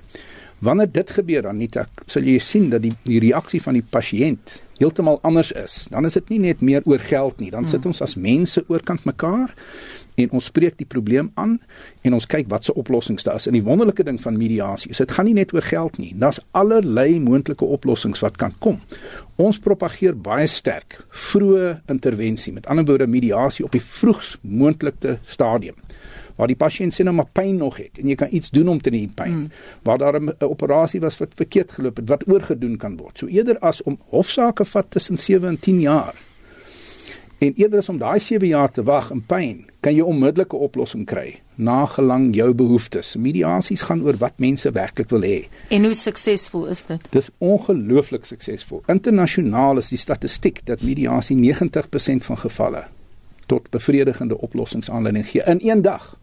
Wanneer 0.59 0.91
dit 0.91 1.11
gebeur 1.11 1.41
dan 1.41 1.57
nie, 1.57 1.69
sal 2.05 2.23
jy 2.23 2.39
sien 2.39 2.69
dat 2.69 2.81
die 2.81 2.93
die 3.03 3.19
reaksie 3.19 3.61
van 3.61 3.73
die 3.73 3.85
pasiënt 3.89 4.61
heeltemal 4.77 5.19
anders 5.21 5.51
is. 5.51 5.87
Dan 5.89 6.05
is 6.05 6.13
dit 6.13 6.29
nie 6.29 6.39
net 6.39 6.61
meer 6.61 6.81
oor 6.85 6.99
geld 6.99 7.39
nie, 7.39 7.51
dan 7.51 7.65
sit 7.65 7.83
hmm. 7.83 7.91
ons 7.91 8.01
as 8.01 8.15
mense 8.15 8.63
oorkant 8.67 9.05
mekaar 9.05 9.53
en 10.15 10.31
ons 10.31 10.45
spreek 10.45 10.77
die 10.79 10.87
probleem 10.89 11.31
aan 11.39 11.57
en 12.05 12.17
ons 12.17 12.27
kyk 12.29 12.49
wat 12.51 12.67
se 12.67 12.73
oplossings 12.73 13.27
daar 13.27 13.39
is. 13.41 13.47
En 13.49 13.57
die 13.57 13.63
wonderlike 13.65 14.03
ding 14.07 14.19
van 14.21 14.37
mediasie 14.39 14.91
is 14.93 15.01
dit 15.03 15.11
gaan 15.11 15.29
nie 15.29 15.35
net 15.37 15.53
oor 15.55 15.65
geld 15.65 15.99
nie. 16.01 16.13
Daar's 16.19 16.41
allerlei 16.51 17.19
moontlike 17.19 17.65
oplossings 17.65 18.23
wat 18.23 18.39
kan 18.41 18.53
kom. 18.59 18.79
Ons 19.41 19.59
propageer 19.59 20.15
baie 20.15 20.47
sterk 20.47 21.01
vroeë 21.09 21.79
intervensie, 21.91 22.53
met 22.55 22.67
ander 22.71 22.85
woorde 22.87 23.07
mediasie 23.07 23.65
op 23.65 23.75
die 23.75 23.83
vroegs 23.83 24.37
moontlike 24.41 25.19
stadium 25.23 25.75
waar 26.35 26.51
die 26.51 26.59
pasiënt 26.59 26.91
sien 26.93 27.07
nou 27.07 27.15
maar 27.15 27.29
pyn 27.31 27.55
nog 27.61 27.77
het 27.79 28.01
en 28.01 28.09
jy 28.11 28.15
kan 28.19 28.31
iets 28.35 28.51
doen 28.51 28.67
om 28.73 28.81
te 28.81 28.91
die 28.91 29.07
pyn. 29.07 29.37
Hmm. 29.37 29.51
Waar 29.87 29.97
daar 29.97 30.19
'n 30.19 30.35
operasie 30.39 30.99
was 30.99 31.17
wat 31.17 31.33
verkeerd 31.35 31.71
geloop 31.71 31.97
het 31.97 32.09
wat 32.09 32.27
oorgedoen 32.27 32.77
kan 32.77 32.97
word. 32.97 33.17
So 33.17 33.27
eerder 33.27 33.59
as 33.59 33.81
om 33.83 33.97
hofsaake 34.09 34.65
vat 34.65 34.91
tussen 34.91 35.17
7 35.17 35.47
en 35.47 35.59
10 35.59 35.79
jaar 35.79 36.13
En 37.43 37.53
eerder 37.53 37.79
as 37.79 37.89
om 37.89 37.97
daai 37.99 38.19
7 38.19 38.47
jaar 38.47 38.71
te 38.71 38.83
wag 38.83 39.09
in 39.11 39.21
pyn, 39.27 39.65
kan 39.83 39.95
jy 39.95 40.05
onmiddellike 40.05 40.55
oplossing 40.55 41.03
kry 41.05 41.41
nagelang 41.55 42.33
jou 42.35 42.53
behoeftes. 42.53 43.13
Mediasies 43.15 43.85
gaan 43.87 44.03
oor 44.03 44.17
wat 44.19 44.39
mense 44.43 44.71
werklik 44.71 45.09
wil 45.09 45.23
hê. 45.23 45.37
En 45.69 45.87
hoe 45.87 45.93
suksesvol 45.95 46.67
is 46.71 46.83
dit? 46.89 47.07
Dis 47.11 47.29
ongelooflik 47.37 48.27
suksesvol. 48.27 48.83
Internasionaal 48.91 49.79
is 49.83 49.91
die 49.93 49.99
statistiek 49.99 50.61
dat 50.67 50.83
mediasie 50.83 51.37
90% 51.39 52.27
van 52.27 52.43
gevalle 52.43 52.85
tot 53.45 53.69
bevredigende 53.69 54.37
oplossings 54.41 54.89
aanleiding 54.89 55.27
gee 55.29 55.43
in 55.45 55.59
een 55.61 55.81
dag. 55.81 56.15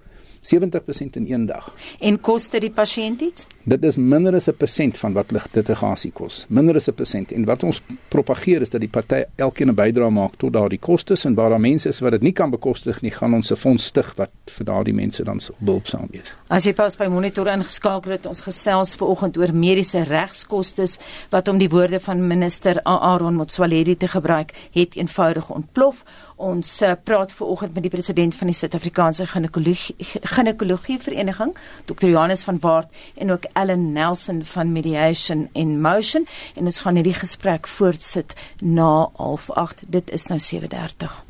70% 0.43 1.17
in 1.17 1.33
een 1.33 1.47
dag. 1.47 1.75
En 1.99 2.21
kos 2.21 2.51
dit 2.51 2.61
die 2.61 2.71
pasiënt 2.71 3.21
iets? 3.21 3.47
Dit 3.65 3.85
is 3.85 3.97
minder 3.97 4.35
as 4.35 4.49
'n 4.49 4.57
persent 4.57 4.99
van 4.99 5.13
wat 5.13 5.31
litigasie 5.31 6.13
kos. 6.13 6.45
Minder 6.49 6.75
as 6.75 6.89
'n 6.89 6.95
persent. 6.95 7.33
En 7.33 7.45
wat 7.45 7.63
ons 7.63 7.83
propageer 8.09 8.61
is 8.61 8.71
dat 8.71 8.81
die 8.81 8.91
party 8.91 9.23
elkeen 9.37 9.69
'n 9.69 9.75
bydrae 9.75 10.11
maak 10.11 10.37
tot 10.37 10.53
daardie 10.53 10.79
kostes 10.79 11.25
en 11.25 11.35
waar 11.35 11.49
daar 11.49 11.61
mense 11.61 11.89
is 11.89 12.01
wat 12.01 12.11
dit 12.11 12.23
nie 12.23 12.33
kan 12.33 12.51
bekostig 12.51 13.01
nie, 13.03 13.11
gaan 13.11 13.35
ons 13.35 13.51
'n 13.51 13.57
fonds 13.57 13.85
stig 13.85 14.13
wat 14.17 14.31
vir 14.47 14.65
daardie 14.65 14.95
mense 14.95 15.25
dan 15.25 15.41
behulpsaam 15.59 16.09
wees. 16.11 16.35
As 16.49 16.65
jy 16.65 16.73
pas 16.73 16.97
by 16.97 17.07
monitor 17.07 17.47
ingeskakel 17.47 18.11
het, 18.11 18.27
ons 18.27 18.41
gesels 18.41 18.95
vanoggend 18.95 19.37
oor 19.37 19.55
mediese 19.55 20.03
regskostes 20.03 20.99
wat 21.31 21.49
om 21.49 21.59
die 21.59 21.69
woorde 21.69 22.01
van 22.01 22.27
minister 22.27 22.81
Aaron 22.83 23.35
Motsoaledi 23.35 23.97
te 23.97 24.09
gebruik, 24.09 24.53
het 24.73 24.97
eenvoudig 24.97 25.51
ontplof. 25.51 26.05
Ons 26.43 26.81
uh, 26.83 26.93
praat 27.05 27.33
vanoggend 27.33 27.75
met 27.75 27.85
die 27.87 27.91
president 27.93 28.35
van 28.35 28.49
die 28.51 28.57
Suid-Afrikaanse 28.57 29.27
Ginekologie 29.31 29.95
Ginekologie 30.35 30.99
Vereniging, 30.99 31.55
Dr. 31.87 32.09
Johannes 32.11 32.43
van 32.43 32.59
Waart 32.61 32.91
en 33.15 33.31
ook 33.31 33.47
Ellen 33.53 33.93
Nelson 33.93 34.43
van 34.45 34.73
Mediation 34.73 35.49
in 35.53 35.81
Motion 35.81 36.27
en 36.57 36.67
ons 36.67 36.83
gaan 36.83 36.99
hierdie 36.99 37.15
gesprek 37.15 37.71
voortsit 37.71 38.35
na 38.59 39.11
08:30. 39.15 39.87
Dit 39.87 40.11
is 40.11 40.27
nou 40.27 40.41
7:30. 40.41 41.23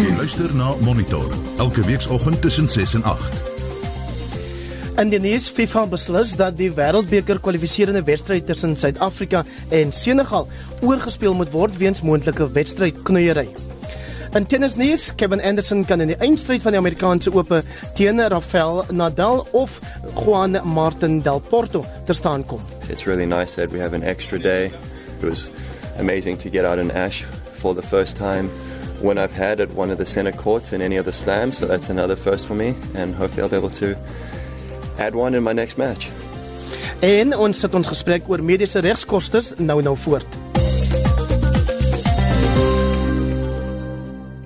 Jy 0.00 0.16
luister 0.16 0.54
na 0.54 0.74
Monitor 0.82 1.32
elke 1.58 1.86
weekoggend 1.86 2.42
tussen 2.42 2.70
6 2.70 2.94
en 2.94 3.02
8. 3.02 3.49
Indonesië 5.00 5.54
FIFA 5.56 5.86
beslis 5.88 6.34
dat 6.36 6.58
die 6.58 6.66
Wêreldbeker 6.76 7.38
kwalifiserende 7.40 8.02
wedstryd 8.04 8.44
tussen 8.44 8.74
Suid-Afrika 8.76 9.46
en 9.72 9.94
Senegal 9.96 10.44
oorgespeel 10.84 11.32
moet 11.38 11.48
word 11.54 11.78
weens 11.80 12.02
moontlike 12.04 12.44
wedstrydknoeiery. 12.52 13.46
In 14.36 14.44
tennisnuus, 14.46 15.06
Kevin 15.16 15.40
Anderson 15.40 15.86
kan 15.88 16.04
in 16.04 16.12
die 16.12 16.18
eindstryd 16.20 16.60
van 16.60 16.76
die 16.76 16.80
Amerikaanse 16.82 17.32
Ope 17.32 17.62
teen 17.96 18.20
Rafael 18.20 18.84
Nadal 18.92 19.46
of 19.56 19.78
Juan 20.18 20.60
Martin 20.68 21.22
del 21.24 21.40
Potro 21.48 21.80
te 22.04 22.12
staan 22.12 22.44
kom. 22.44 22.60
It's 22.90 23.08
really 23.08 23.26
nice 23.26 23.56
that 23.56 23.72
we 23.72 23.80
have 23.80 23.96
an 23.96 24.04
extra 24.04 24.38
day. 24.38 24.66
It 24.66 25.24
was 25.24 25.48
amazing 25.98 26.36
to 26.44 26.50
get 26.50 26.68
out 26.68 26.78
in 26.78 26.90
Ash 26.90 27.24
for 27.56 27.74
the 27.74 27.82
first 27.82 28.20
time 28.20 28.52
when 29.00 29.16
I've 29.16 29.32
had 29.32 29.60
at 29.60 29.72
one 29.72 29.90
of 29.90 29.96
the 29.96 30.06
center 30.06 30.32
courts 30.32 30.74
in 30.74 30.82
any 30.82 30.98
of 30.98 31.06
the 31.06 31.12
slams, 31.12 31.56
so 31.56 31.66
that's 31.66 31.88
another 31.88 32.16
first 32.16 32.44
for 32.44 32.54
me 32.54 32.74
and 32.94 33.14
hopefully 33.14 33.42
I'll 33.42 33.48
be 33.48 33.56
able 33.56 33.76
to 33.80 33.96
add 35.00 35.14
one 35.14 35.36
in 35.36 35.42
my 35.42 35.52
next 35.52 35.76
match. 35.76 36.08
En 37.00 37.36
ons 37.36 37.58
sit 37.58 37.74
ons 37.74 37.86
gesprek 37.86 38.28
oor 38.28 38.42
mediese 38.44 38.80
regskoste 38.84 39.40
nou 39.56 39.80
nou 39.82 39.96
voort. 39.96 40.38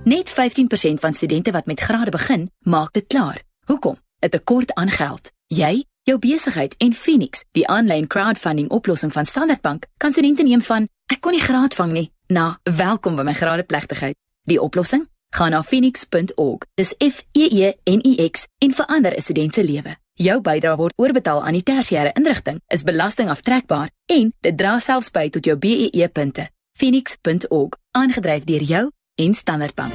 Net 0.05 0.31
15% 0.31 1.01
van 1.01 1.15
studente 1.15 1.51
wat 1.51 1.67
met 1.67 1.81
grade 1.81 2.11
begin, 2.11 2.51
maak 2.61 2.93
dit 2.93 3.07
klaar. 3.07 3.43
Hoekom? 3.67 3.97
'n 4.21 4.29
Tekort 4.29 4.75
aan 4.75 4.91
geld. 4.91 5.31
Jy, 5.47 5.85
jou 6.03 6.19
besigheid 6.19 6.75
en 6.79 6.93
Phoenix, 6.93 7.45
die 7.53 7.67
aanlyn 7.67 8.07
crowdfunding 8.07 8.71
oplossing 8.71 9.13
van 9.13 9.27
Standard 9.27 9.61
Bank, 9.61 9.87
kan 9.97 10.13
studente 10.13 10.43
neem 10.43 10.63
van 10.63 10.89
ek 11.07 11.21
kon 11.21 11.33
nie 11.33 11.41
graad 11.41 11.75
vang 11.75 11.93
nie 11.93 12.13
na 12.27 12.59
welkom 12.63 13.17
by 13.17 13.23
my 13.23 13.35
gradeplegtigheid. 13.35 14.17
Die 14.43 14.61
oplossing? 14.61 15.09
Gaan 15.31 15.51
na 15.51 15.63
phoenix.org. 15.63 16.63
Dis 16.75 16.95
F 16.99 17.23
E 17.33 17.45
E 17.51 17.73
N 17.85 18.01
I 18.07 18.29
X 18.31 18.47
en 18.59 18.73
verander 18.73 19.17
'n 19.17 19.23
student 19.23 19.55
se 19.55 19.65
lewe. 19.65 20.04
Jou 20.15 20.37
bydrae 20.47 20.79
word 20.79 20.95
oorbetaal 21.03 21.41
aan 21.43 21.57
die 21.57 21.65
tersiêre 21.67 22.13
inrigting, 22.15 22.61
is 22.71 22.85
belastingaftrekbaar 22.87 23.89
en 24.15 24.29
dit 24.47 24.55
dra 24.55 24.77
selfs 24.79 25.11
by 25.11 25.25
tot 25.35 25.43
jou 25.43 25.57
BEE 25.59 26.07
punte. 26.09 26.47
phoenix.org, 26.79 27.75
aangedryf 27.99 28.45
deur 28.47 28.63
jou 28.63 28.85
en 29.19 29.35
Standard 29.35 29.75
Bank. 29.75 29.93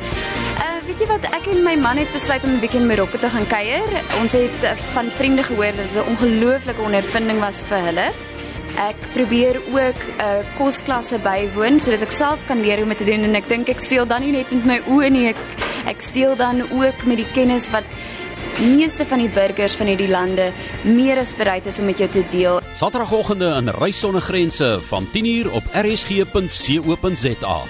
Uh, 0.59 0.75
weet 0.87 0.99
jy 0.99 1.07
wat 1.07 1.23
ek 1.31 1.47
en 1.53 1.63
my 1.63 1.77
man 1.79 1.99
het 1.99 2.11
besluit 2.11 2.43
om 2.43 2.51
'n 2.51 2.59
bietjie 2.59 2.83
met 2.83 2.99
Rokke 2.99 3.19
te 3.19 3.29
gaan 3.29 3.47
kuier. 3.47 3.87
Ons 4.19 4.35
het 4.35 4.63
uh, 4.63 4.75
van 4.91 5.07
vriende 5.07 5.43
gehoor 5.43 5.71
dat 5.71 5.87
dit 5.87 6.03
'n 6.03 6.09
ongelooflike 6.11 6.81
ondervinding 6.81 7.39
was 7.39 7.63
vir 7.63 7.79
hulle. 7.79 8.11
Ek 8.75 8.99
probeer 9.13 9.55
ook 9.71 9.99
'n 10.03 10.19
uh, 10.19 10.43
kosklasse 10.57 11.19
bywoon 11.19 11.79
sodat 11.79 12.01
ek 12.01 12.11
self 12.11 12.45
kan 12.45 12.59
leer 12.59 12.83
hoe 12.83 12.91
om 12.91 12.95
te 12.95 13.05
doen 13.05 13.23
en 13.23 13.35
ek 13.35 13.47
dink 13.47 13.69
ek 13.69 13.79
steel 13.79 14.07
dan 14.07 14.21
nie 14.21 14.31
net 14.31 14.51
met 14.51 14.65
my 14.65 14.79
oë 14.87 15.09
nie, 15.09 15.27
ek 15.27 15.39
ek 15.87 16.01
steel 16.01 16.35
dan 16.35 16.61
ook 16.61 17.05
met 17.05 17.17
die 17.17 17.31
kennis 17.33 17.69
wat 17.69 17.83
meeste 18.59 19.05
van 19.05 19.19
die 19.23 19.29
burgers 19.29 19.73
van 19.79 19.87
hierdie 19.91 20.09
lande 20.09 20.51
meer 20.83 21.17
as 21.21 21.35
bereid 21.35 21.65
is 21.65 21.79
om 21.79 21.85
met 21.85 21.97
jou 21.97 22.09
te 22.09 22.23
deel. 22.31 22.59
Saterdagoggende 22.75 23.53
in 23.57 23.69
Reis 23.79 23.99
sonder 23.99 24.21
grense 24.21 24.79
van 24.87 25.07
10:00 25.11 25.51
op 25.51 25.63
rsg.co.za. 25.73 27.61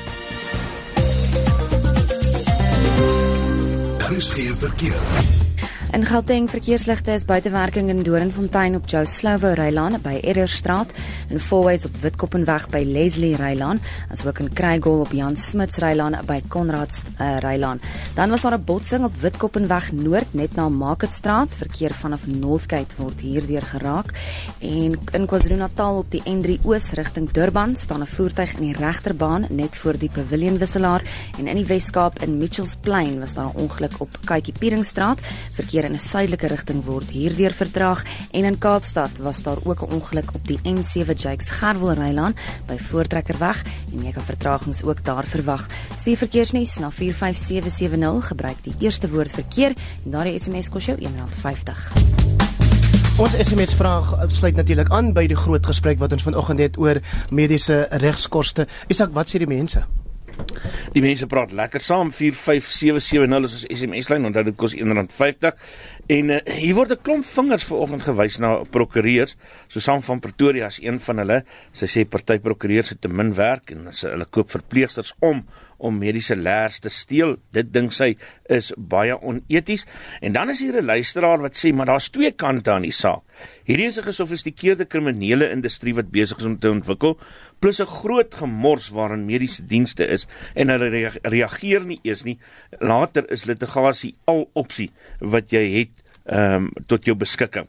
Daar 3.98 4.14
is 4.14 4.30
geen 4.30 4.58
verkeer. 4.58 5.48
In 5.90 6.06
Gauteng 6.06 6.46
verkeersligte 6.46 7.16
is 7.18 7.24
buitewerking 7.26 7.88
in 7.90 8.04
Doringfontein 8.06 8.76
op 8.78 8.86
Joe 8.86 9.08
Slovo 9.10 9.56
Rylaan 9.58 9.96
by 10.04 10.20
Edderstraat 10.22 10.92
en 11.34 11.40
Fourways 11.42 11.88
op 11.88 11.96
Witkoppenweg 12.04 12.68
by 12.70 12.84
Leslie 12.86 13.34
Rylaan, 13.36 13.80
asook 14.14 14.38
in 14.44 14.52
Krygol 14.54 15.02
op 15.02 15.16
Jan 15.18 15.34
Smuts 15.36 15.80
Rylaan 15.82 16.20
by 16.30 16.44
Konrad 16.48 16.94
uh, 17.18 17.40
Rylaan. 17.42 17.82
Dan 18.14 18.30
was 18.30 18.46
daar 18.46 18.58
'n 18.58 18.64
botsing 18.64 19.04
op 19.04 19.16
Witkoppenweg 19.22 19.92
Noord 19.92 20.34
net 20.34 20.56
na 20.56 20.70
Marketstraat. 20.70 21.56
Verkeer 21.56 21.94
vanaf 21.94 22.28
Northgate 22.28 22.96
word 22.98 23.20
hierdeur 23.20 23.62
geraak 23.62 24.14
en 24.60 24.94
in 25.12 25.26
KwaZulu-Natal 25.26 25.98
op 25.98 26.12
die 26.12 26.22
N3 26.22 26.66
Oos 26.66 26.92
rigting 26.92 27.32
Durban 27.32 27.76
staan 27.76 28.02
'n 28.02 28.06
voertuig 28.06 28.54
in 28.54 28.62
die 28.62 28.78
regterbaan 28.78 29.46
net 29.50 29.76
voor 29.76 29.98
die 29.98 30.10
Pavilion 30.14 30.58
wisselaar 30.58 31.02
en 31.38 31.48
in 31.48 31.56
die 31.56 31.66
Wes-Kaap 31.66 32.22
in 32.22 32.38
Mitchells 32.38 32.76
Plain 32.76 33.20
was 33.20 33.34
daar 33.34 33.50
'n 33.50 33.58
ongeluk 33.58 34.00
op 34.00 34.10
Kykie 34.26 34.54
Pieringstraat. 34.60 35.20
Verkeer 35.52 35.79
verkeer 35.80 35.96
in 35.96 35.96
'n 35.96 36.10
suidelike 36.10 36.48
rigting 36.48 36.84
word 36.84 37.10
hierdeur 37.10 37.54
vertraag 37.54 38.04
en 38.32 38.44
in 38.44 38.58
Kaapstad 38.58 39.18
was 39.18 39.42
daar 39.44 39.58
ook 39.64 39.82
'n 39.82 39.94
ongeluk 39.94 40.34
op 40.34 40.48
die 40.48 40.60
N7 40.64 41.16
Jakes 41.16 41.50
Gerwel 41.50 41.94
Rylaan 41.94 42.36
by 42.68 42.78
Voortrekkerweg 42.78 43.64
en 43.92 44.04
jy 44.04 44.12
kan 44.12 44.24
vertragings 44.24 44.84
ook 44.84 45.04
daar 45.06 45.26
verwag. 45.26 45.68
Sien 45.98 46.18
verkeersnuus 46.18 46.78
na 46.80 46.92
45770 46.92 48.28
gebruik 48.28 48.58
die 48.64 48.76
eerste 48.80 49.10
woord 49.10 49.32
verkeer 49.32 49.74
en 50.06 50.12
daardie 50.12 50.40
SMS 50.40 50.70
kos 50.70 50.86
jou 50.86 50.98
R1.50. 50.98 51.94
Ons 53.18 53.38
SMS 53.38 53.74
vraag 53.74 54.16
sluit 54.28 54.56
natuurlik 54.56 54.90
aan 54.90 55.14
by 55.14 55.28
die 55.28 55.38
groot 55.38 55.66
gesprek 55.66 56.00
wat 56.00 56.12
ons 56.12 56.24
vanoggend 56.24 56.60
het 56.60 56.78
oor 56.78 57.00
mediese 57.30 57.88
regskoste. 57.90 58.68
Isak, 58.88 59.14
wat 59.14 59.28
sê 59.30 59.38
die 59.38 59.48
mense? 59.48 59.99
Die 60.94 61.04
mense 61.04 61.28
praat 61.30 61.52
lekker 61.54 61.84
saam 61.84 62.10
45770 62.16 63.46
is 63.46 63.56
ons 63.58 63.66
SMS 63.70 64.10
lyn 64.10 64.26
onthou 64.30 64.44
dit 64.48 64.58
kos 64.58 64.74
R1.50 64.74 65.60
en 66.16 66.34
uh, 66.34 66.40
hier 66.58 66.76
word 66.78 66.96
'n 66.96 67.04
klomp 67.06 67.26
vingers 67.26 67.68
vanoggend 67.70 68.04
gewys 68.08 68.40
na 68.42 68.52
prokureurs. 68.74 69.36
So 69.68 69.80
saam 69.80 70.02
van 70.02 70.20
Pretoria 70.20 70.66
as 70.66 70.80
een 70.82 71.00
van 71.00 71.22
hulle. 71.22 71.44
Sy 71.74 71.86
sê 71.86 72.06
party 72.10 72.40
prokureurs 72.40 72.90
het 72.90 73.02
te 73.02 73.08
min 73.08 73.36
werk 73.38 73.72
en 73.72 73.92
sy, 73.92 74.10
hulle 74.10 74.26
koop 74.26 74.50
verpleegsters 74.50 75.14
om 75.20 75.46
om 75.80 75.98
mediese 75.98 76.36
leers 76.36 76.80
te 76.84 76.92
steel. 76.94 77.38
Dit 77.56 77.72
dink 77.74 77.94
sy 77.96 78.12
is 78.52 78.72
baie 78.78 79.16
oneties. 79.16 79.86
En 80.22 80.36
dan 80.36 80.50
is 80.50 80.60
hier 80.60 80.78
'n 80.82 80.86
luisteraar 80.86 81.42
wat 81.42 81.56
sê 81.56 81.74
maar 81.74 81.86
daar's 81.86 82.10
twee 82.10 82.32
kante 82.32 82.72
aan 82.72 82.88
die 82.88 82.92
saak. 82.92 83.24
Hierdie 83.64 83.88
is 83.88 83.98
'n 83.98 84.04
gesofistikeerde 84.04 84.86
kriminele 84.86 85.50
industrie 85.50 85.96
wat 85.96 86.12
besig 86.12 86.38
is 86.38 86.46
om 86.46 86.60
te 86.60 86.70
ontwikkel, 86.70 87.18
plus 87.60 87.80
'n 87.80 87.86
groot 87.86 88.36
gemors 88.36 88.90
waarin 88.90 89.26
mediese 89.26 89.66
dienste 89.66 90.08
is 90.08 90.28
en 90.56 90.70
hulle 90.70 91.12
reageer 91.24 91.86
nie 91.86 92.00
eers 92.04 92.24
nie. 92.24 92.38
Later 92.80 93.32
is 93.32 93.46
litigasie 93.46 94.16
al 94.26 94.50
opsie 94.54 94.92
wat 95.20 95.52
jy 95.52 95.80
het 95.80 95.90
ehm 96.26 96.56
um, 96.56 96.72
tot 96.88 97.06
jou 97.06 97.16
beskikking. 97.16 97.68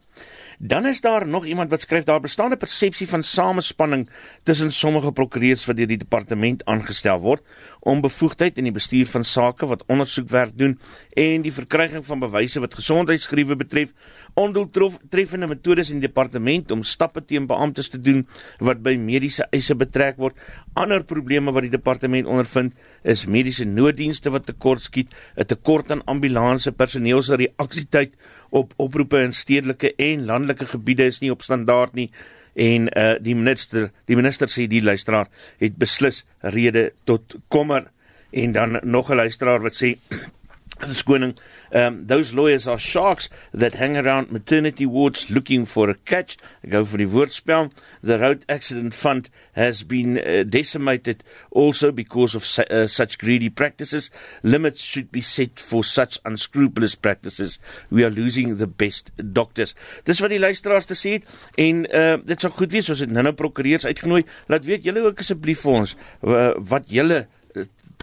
Dan 0.63 0.87
is 0.87 1.01
daar 1.01 1.27
nog 1.27 1.45
iemand 1.45 1.71
wat 1.71 1.81
skryf 1.81 2.05
daar 2.05 2.21
bestaan 2.21 2.53
'n 2.53 2.57
persepsie 2.57 3.09
van 3.09 3.23
samespanning 3.23 4.09
tussen 4.43 4.73
sommige 4.73 5.13
prokureurs 5.13 5.65
wat 5.67 5.77
deur 5.77 5.87
die 5.87 5.97
departement 5.97 6.65
aangestel 6.65 7.21
word 7.21 7.43
om 7.81 8.01
bevoegdheid 8.01 8.59
in 8.59 8.65
die 8.65 8.73
bestuur 8.73 9.07
van 9.07 9.25
sake 9.25 9.67
wat 9.67 9.85
ondersoekwerk 9.87 10.59
doen 10.59 10.79
en 11.13 11.43
die 11.43 11.53
verkryging 11.53 12.07
van 12.07 12.19
bewyse 12.19 12.61
wat 12.61 12.75
gesondheidsgeriewe 12.75 13.57
betref, 13.57 13.93
ondoeltreffende 14.35 15.47
metodes 15.47 15.91
in 15.91 16.01
die 16.01 16.09
departement 16.09 16.71
om 16.71 16.83
stappe 16.83 17.25
teen 17.25 17.47
beamptes 17.47 17.89
te 17.89 18.01
doen 18.01 18.27
wat 18.59 18.83
by 18.83 18.97
mediese 18.97 19.47
eise 19.51 19.75
betrek 19.75 20.17
word. 20.17 20.37
Ander 20.75 21.05
probleme 21.05 21.53
wat 21.53 21.63
die 21.63 21.71
departement 21.71 22.27
ondervind 22.27 22.75
is 23.03 23.27
mediese 23.27 23.65
nooddienste 23.65 24.31
wat 24.31 24.47
tekortskiet, 24.47 25.09
'n 25.37 25.45
tekort 25.45 25.91
aan 25.91 26.05
ambulanse 26.05 26.73
personeel 26.73 27.23
se 27.23 27.35
reaksietyd 27.37 28.13
op 28.51 28.73
oproepe 28.77 29.23
in 29.23 29.33
stedelike 29.33 29.95
en 29.97 30.25
landelike 30.25 30.67
gebiede 30.67 31.05
is 31.05 31.21
nie 31.21 31.31
op 31.31 31.43
standaard 31.43 31.95
nie. 31.95 32.11
En 32.55 32.91
uh 32.99 33.15
die 33.23 33.35
minister 33.35 33.91
die 34.11 34.17
minister 34.19 34.51
sê 34.51 34.67
die 34.69 34.83
luisteraar 34.83 35.29
het 35.59 35.77
beslis 35.79 36.25
rede 36.41 36.93
tot 37.05 37.37
kommer. 37.49 37.91
En 38.31 38.53
dan 38.53 38.79
nog 38.83 39.11
'n 39.11 39.17
luisteraar 39.17 39.61
wat 39.63 39.75
sê 39.75 39.97
skoning 40.89 41.37
um 41.73 42.07
those 42.07 42.35
lawyers 42.35 42.67
are 42.67 42.79
sharks 42.79 43.29
that 43.53 43.75
hang 43.75 43.97
around 43.97 44.33
maternity 44.33 44.87
wards 44.87 45.31
looking 45.31 45.65
for 45.65 45.91
a 45.91 45.95
catch. 45.95 46.37
I 46.65 46.69
go 46.69 46.85
for 46.85 46.99
die 46.99 47.07
woordspel. 47.07 47.71
The 48.03 48.19
road 48.19 48.45
accident 48.49 48.95
fund 48.95 49.29
has 49.53 49.83
been 49.83 50.19
uh, 50.19 50.45
decimated 50.45 51.23
also 51.51 51.93
because 51.93 52.35
of 52.35 52.45
su 52.45 52.63
uh, 52.63 52.87
such 52.87 53.19
greedy 53.19 53.51
practices. 53.51 54.11
Limits 54.43 54.81
should 54.81 55.11
be 55.13 55.21
set 55.23 55.59
for 55.59 55.85
such 55.85 56.19
unscrupulous 56.25 56.95
practices. 56.95 57.59
We 57.91 58.05
are 58.05 58.11
losing 58.11 58.57
the 58.57 58.67
best 58.67 59.11
doctors. 59.33 59.75
Dis 60.05 60.21
wat 60.21 60.31
die 60.31 60.43
luisteraars 60.43 60.87
te 60.91 60.99
sê 60.99 61.19
het 61.19 61.29
en 61.59 61.85
uh, 61.87 62.17
dit 62.25 62.41
sou 62.41 62.53
goed 62.55 62.73
wees. 62.73 62.91
As 62.91 63.03
dit 63.05 63.11
nou-nou 63.11 63.35
prokureurs 63.39 63.87
uitgenooi. 63.87 64.25
Laat 64.51 64.67
weet 64.69 64.87
julle 64.89 65.05
ook 65.07 65.23
asseblief 65.23 65.65
vir 65.67 65.83
ons 65.83 65.95
uh, 65.97 66.51
wat 66.71 66.91
julle 66.91 67.27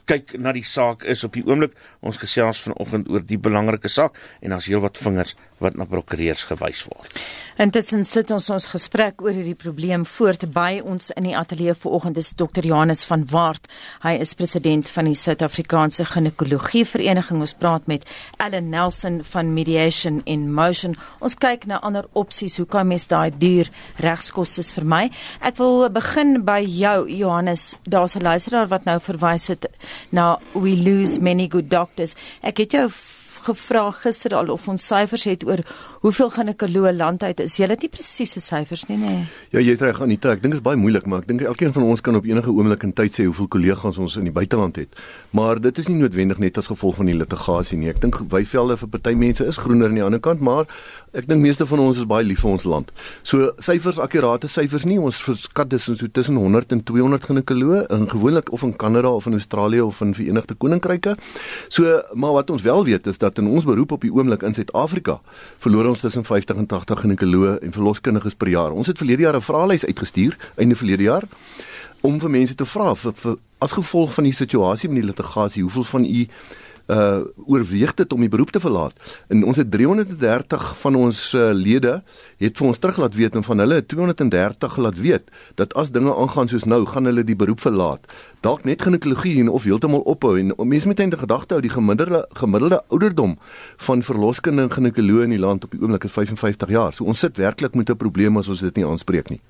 kyk 0.07 0.37
na 0.39 0.53
die 0.55 0.65
saak 0.65 1.03
is 1.03 1.23
op 1.27 1.35
die 1.37 1.43
oomblik 1.47 1.75
ons 2.05 2.19
gesels 2.21 2.63
vanoggend 2.65 3.09
oor 3.11 3.25
die 3.25 3.39
belangrike 3.41 3.91
saak 3.91 4.17
en 4.41 4.55
daar's 4.55 4.69
heelwat 4.71 4.97
vingers 5.01 5.35
wat 5.63 5.77
na 5.77 5.87
prokureurs 5.89 6.45
gewys 6.47 6.85
word. 6.85 7.17
Intussen 7.57 8.03
sit 8.05 8.29
ons 8.29 8.51
ons 8.53 8.67
gesprek 8.69 9.23
oor 9.25 9.33
hierdie 9.33 9.57
probleem 9.57 10.03
voort 10.05 10.43
by 10.53 10.77
ons 10.85 11.09
in 11.17 11.25
die 11.25 11.33
ateljee 11.33 11.73
vanoggend 11.73 12.19
is 12.21 12.29
Dr. 12.37 12.61
Johannes 12.61 13.01
van 13.09 13.23
Waart. 13.31 13.65
Hy 14.03 14.13
is 14.21 14.35
president 14.37 14.91
van 14.93 15.09
die 15.09 15.17
Suid-Afrikaanse 15.17 16.05
Ginekologie 16.05 16.83
Vereniging. 16.85 17.41
Ons 17.41 17.55
praat 17.57 17.89
met 17.89 18.05
Ellen 18.37 18.69
Nelson 18.69 19.23
van 19.25 19.55
Mediation 19.55 20.21
in 20.29 20.45
Motion. 20.53 20.93
Ons 21.17 21.33
kyk 21.41 21.65
na 21.65 21.81
ander 21.81 22.05
opsies. 22.13 22.59
Hoe 22.61 22.67
kan 22.69 22.85
mens 22.91 23.07
daai 23.09 23.33
duur 23.33 23.71
regskoste 24.05 24.61
vermy? 24.77 25.07
Ek 25.41 25.57
wil 25.57 25.87
begin 25.89 26.43
by 26.45 26.59
jou 26.61 27.09
Johannes. 27.09 27.73
Daar's 27.89 28.15
'n 28.15 28.21
luisteraar 28.21 28.69
wat 28.69 28.85
nou 28.85 28.99
verwys 29.01 29.47
het 29.47 29.65
na 30.11 30.37
we 30.53 30.75
lose 30.75 31.21
many 31.21 31.47
good 31.47 31.69
doctors. 31.69 32.15
Ek 32.41 32.63
het 32.63 32.75
jou 32.77 32.89
gevra 33.47 33.91
gister 33.95 34.35
al 34.35 34.51
of 34.51 34.67
ons 34.67 34.87
syfers 34.91 35.25
het 35.29 35.45
oor 35.47 35.61
hoeveel 36.03 36.31
ginekoloë 36.33 36.93
landheid 36.97 37.41
is. 37.43 37.57
Jy 37.59 37.69
het 37.71 37.85
nie 37.85 37.91
presiese 37.91 38.41
syfers 38.43 38.85
nie, 38.89 38.97
nê? 39.01 39.13
Ja, 39.55 39.63
jy's 39.63 39.81
reg 39.83 40.01
Anita, 40.03 40.33
ek 40.35 40.43
dink 40.43 40.55
dit 40.55 40.59
is 40.59 40.65
baie 40.65 40.79
moeilik, 40.79 41.07
maar 41.09 41.23
ek 41.23 41.29
dink 41.31 41.45
elkeen 41.47 41.73
van 41.75 41.87
ons 41.87 42.03
kan 42.03 42.17
op 42.19 42.27
enige 42.27 42.53
oomblik 42.53 42.83
in 42.87 42.93
tyd 42.97 43.15
sê 43.15 43.27
hoeveel 43.27 43.49
kollegas 43.57 43.99
ons 44.03 44.17
in 44.19 44.27
die 44.27 44.35
buiteland 44.35 44.79
het. 44.81 44.99
Maar 45.37 45.61
dit 45.63 45.81
is 45.81 45.89
nie 45.91 45.99
noodwendig 46.01 46.41
net 46.43 46.59
as 46.59 46.69
gevolg 46.71 46.99
van 46.99 47.11
die 47.11 47.17
litigasie 47.17 47.79
nie. 47.79 47.91
Ek 47.93 48.01
dink 48.03 48.19
wyvelde 48.33 48.79
vir 48.83 48.93
party 48.97 49.15
mense 49.19 49.47
is 49.47 49.61
groener 49.61 49.91
aan 49.91 49.99
die 50.01 50.05
ander 50.05 50.23
kant, 50.23 50.43
maar 50.43 50.67
ek 51.13 51.27
dink 51.27 51.41
meeste 51.41 51.65
van 51.67 51.79
ons 51.79 51.97
is 51.97 52.07
baie 52.09 52.25
lief 52.25 52.41
vir 52.43 52.51
ons 52.51 52.65
land. 52.67 52.91
So 53.23 53.51
syfers, 53.63 53.99
akkurate 54.03 54.49
syfers 54.51 54.85
nie. 54.85 54.97
Ons 54.99 55.21
verskat 55.23 55.69
dis 55.71 55.87
so 55.87 56.09
tussen 56.11 56.35
100 56.35 56.75
en 56.75 56.83
200 56.83 57.23
ginekoloë 57.29 57.85
in 57.95 58.07
gewoonlik 58.11 58.51
of 58.51 58.63
in 58.63 58.73
Kanada 58.75 59.09
of 59.09 59.27
in 59.29 59.37
Australië 59.37 59.81
of 59.81 60.01
in 60.01 60.13
Verenigde 60.17 60.55
Koninkryke. 60.55 61.15
So, 61.69 62.01
maar 62.13 62.33
wat 62.33 62.49
ons 62.49 62.65
wel 62.65 62.83
weet 62.85 63.07
is 63.07 63.17
dat 63.17 63.37
in 63.37 63.47
ons 63.47 63.65
beroep 63.67 63.91
op 63.91 64.01
die 64.01 64.11
oomblik 64.13 64.43
in 64.43 64.53
Suid-Afrika 64.57 65.19
verloor 65.63 65.93
ons 65.93 66.03
tussen 66.03 66.25
50 66.27 66.57
en 66.57 66.67
80 66.67 67.05
ginekoloë 67.05 67.57
en 67.63 67.73
verloskundiges 67.75 68.35
per 68.35 68.51
jaar. 68.51 68.75
Ons 68.75 68.91
het 68.91 68.97
verlede 68.97 69.27
jaar 69.27 69.35
'n 69.35 69.41
vraelys 69.41 69.85
uitgestuur 69.85 70.37
einde 70.57 70.75
verlede 70.75 71.03
jaar 71.03 71.23
om 72.01 72.19
vir 72.19 72.29
mense 72.29 72.55
te 72.55 72.65
vra 72.65 72.93
vir, 72.95 73.13
vir 73.13 73.37
as 73.59 73.71
gevolg 73.71 74.13
van 74.13 74.23
die 74.23 74.33
situasie 74.33 74.89
met 74.89 75.01
die 75.01 75.09
litigasie, 75.09 75.63
hoeveel 75.65 75.83
van 75.83 76.05
u 76.05 76.27
uh 76.87 77.25
oorweeg 77.47 77.93
dit 77.93 78.13
om 78.13 78.23
die 78.23 78.29
beroep 78.29 78.51
te 78.51 78.59
verlaat. 78.59 78.95
En 79.27 79.43
ons 79.43 79.57
het 79.57 79.71
330 79.71 80.67
van 80.79 80.95
ons 80.95 81.33
uh, 81.33 81.49
lede 81.53 82.01
het 82.37 82.57
vir 82.57 82.67
ons 82.67 82.79
terug 82.79 82.97
laat 82.97 83.15
weet 83.15 83.35
en 83.35 83.43
van 83.43 83.63
hulle 83.63 83.81
230 83.85 84.77
laat 84.77 84.99
weet 84.99 85.31
dat 85.55 85.73
as 85.73 85.91
dinge 85.91 86.15
aangaan 86.15 86.47
soos 86.47 86.65
nou, 86.65 86.85
gaan 86.85 87.05
hulle 87.05 87.23
die 87.23 87.35
beroep 87.35 87.63
verlaat. 87.63 88.07
Dalk 88.45 88.63
net 88.63 88.81
ginekologie 88.81 89.39
en 89.41 89.49
of 89.49 89.63
heeltemal 89.63 90.05
ophou 90.05 90.35
en 90.39 90.53
mense 90.57 90.87
moet 90.87 90.99
eintlik 90.99 91.25
gedagte 91.25 91.57
hou 91.57 91.61
die 91.63 91.73
gemiddelde 91.73 92.25
gemiddelde 92.39 92.81
ouderdom 92.87 93.37
van 93.89 94.03
verloskundige 94.03 94.67
en 94.69 94.75
ginekoloë 94.75 95.27
in 95.27 95.35
die 95.35 95.43
land 95.43 95.63
op 95.63 95.71
die 95.71 95.81
oomblik 95.81 96.07
is 96.07 96.15
55 96.15 96.69
jaar. 96.69 96.93
So 96.93 97.03
ons 97.03 97.19
sit 97.19 97.37
werklik 97.37 97.75
met 97.75 97.89
'n 97.89 97.97
probleem 97.97 98.37
as 98.37 98.47
ons 98.47 98.59
dit 98.59 98.75
nie 98.75 98.85
aanspreek 98.85 99.29
nie. 99.29 99.41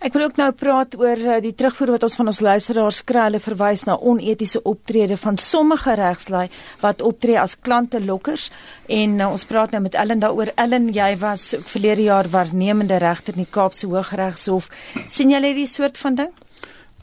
Ek 0.00 0.14
wil 0.16 0.22
ook 0.30 0.38
nou 0.40 0.48
praat 0.56 0.94
oor 0.96 1.20
uh, 1.20 1.34
die 1.44 1.52
terugvoer 1.52 1.90
wat 1.92 2.04
ons 2.06 2.14
van 2.16 2.30
ons 2.32 2.38
luisteraars 2.40 3.02
kry. 3.04 3.26
Hulle 3.26 3.40
verwys 3.44 3.82
na 3.84 3.98
onetiese 4.00 4.62
optrede 4.64 5.18
van 5.20 5.36
sommige 5.36 5.92
regslui 6.00 6.46
wat 6.80 7.04
optree 7.04 7.36
as 7.36 7.58
klante 7.60 8.00
lokkers 8.00 8.46
en 8.88 9.18
uh, 9.20 9.28
ons 9.28 9.44
praat 9.44 9.74
nou 9.76 9.82
met 9.84 9.98
Ellen 10.00 10.22
daaroor. 10.22 10.54
Ellen, 10.56 10.88
jy 10.96 11.10
was 11.20 11.50
verlede 11.68 12.06
jaar 12.06 12.30
waarnemende 12.32 12.96
regter 13.04 13.36
in 13.36 13.44
die 13.44 13.52
Kaapse 13.52 13.90
Hooggeregshof. 13.92 14.70
sien 15.08 15.34
jy 15.34 15.42
hierdie 15.44 15.68
soort 15.68 16.00
van 16.00 16.16
ding? 16.22 16.32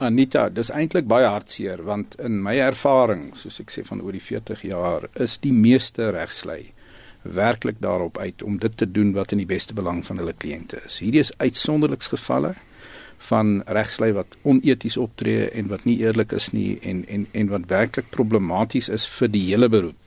Anita, 0.01 0.47
dis 0.49 0.73
eintlik 0.73 1.05
baie 1.09 1.29
hartseer 1.29 1.85
want 1.85 2.17
in 2.17 2.41
my 2.41 2.57
ervaring, 2.65 3.29
soos 3.37 3.61
ek 3.61 3.73
sê 3.73 3.85
van 3.85 4.01
oor 4.01 4.17
die 4.17 4.25
40 4.25 4.65
jaar, 4.71 5.05
is 5.21 5.37
die 5.45 5.53
meeste 5.53 6.09
regslui 6.17 6.73
werklik 7.21 7.75
daarop 7.79 8.17
uit 8.17 8.43
om 8.43 8.57
dit 8.57 8.77
te 8.77 8.91
doen 8.91 9.13
wat 9.13 9.31
in 9.31 9.41
die 9.41 9.49
beste 9.49 9.73
belang 9.73 10.05
van 10.05 10.17
hulle 10.17 10.33
kliënte 10.33 10.81
is. 10.85 10.99
Hierdie 10.99 11.23
is 11.25 11.33
uitsonderliks 11.37 12.07
gevalle 12.13 12.53
van 13.29 13.61
regslui 13.65 14.11
wat 14.13 14.37
oneties 14.41 14.97
optree 14.97 15.49
en 15.49 15.67
wat 15.67 15.85
nie 15.89 15.97
eerlik 16.03 16.31
is 16.37 16.51
nie 16.53 16.79
en 16.81 17.05
en 17.07 17.27
en 17.31 17.47
wat 17.53 17.69
werklik 17.71 18.09
problematies 18.09 18.89
is 18.89 19.07
vir 19.17 19.31
die 19.33 19.45
hele 19.49 19.69
beroep. 19.69 19.97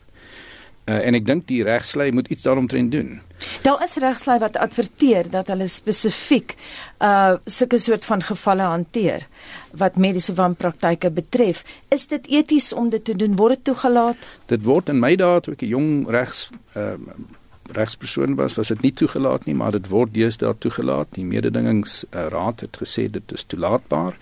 Uh, 0.89 1.07
en 1.07 1.15
ek 1.15 1.27
dink 1.27 1.47
die 1.47 1.63
regslui 1.63 2.09
moet 2.13 2.29
iets 2.33 2.43
daaromtrent 2.43 2.91
doen. 2.91 3.21
Daar 3.63 3.83
is 3.85 3.95
regslui 4.01 4.39
wat 4.41 4.57
adverteer 4.57 5.29
dat 5.31 5.51
hulle 5.53 5.69
spesifiek 5.69 6.57
uh 7.05 7.37
sulke 7.45 7.79
soort 7.79 8.05
van 8.05 8.23
gevalle 8.23 8.63
hanteer 8.63 9.27
wat 9.77 9.97
mediese 9.97 10.35
wanpraktyke 10.35 11.11
betref. 11.11 11.63
Is 11.89 12.07
dit 12.07 12.27
eties 12.27 12.73
om 12.73 12.89
dit 12.91 13.05
te 13.05 13.17
doen? 13.17 13.37
Word 13.37 13.61
dit 13.61 13.65
toegelaat? 13.65 14.17
Dit 14.47 14.65
word 14.65 14.89
in 14.89 14.99
my 14.99 15.15
dae 15.17 15.41
toe 15.41 15.55
ek 15.55 15.63
'n 15.63 15.73
jong 15.77 15.91
regs 16.09 16.49
uh 16.75 16.97
regspersoon 17.71 18.35
was, 18.35 18.57
was 18.59 18.69
dit 18.69 18.81
nie 18.83 18.93
toegelaat 18.93 19.45
nie, 19.47 19.55
maar 19.55 19.73
dit 19.73 19.87
word 19.89 20.15
deesdae 20.15 20.55
toegelaat. 20.59 21.13
Die 21.15 21.25
mededingingsraad 21.25 22.61
het 22.61 22.77
gesê 22.83 23.07
dit 23.11 23.33
is 23.33 23.45
toelaatbaar. 23.45 24.17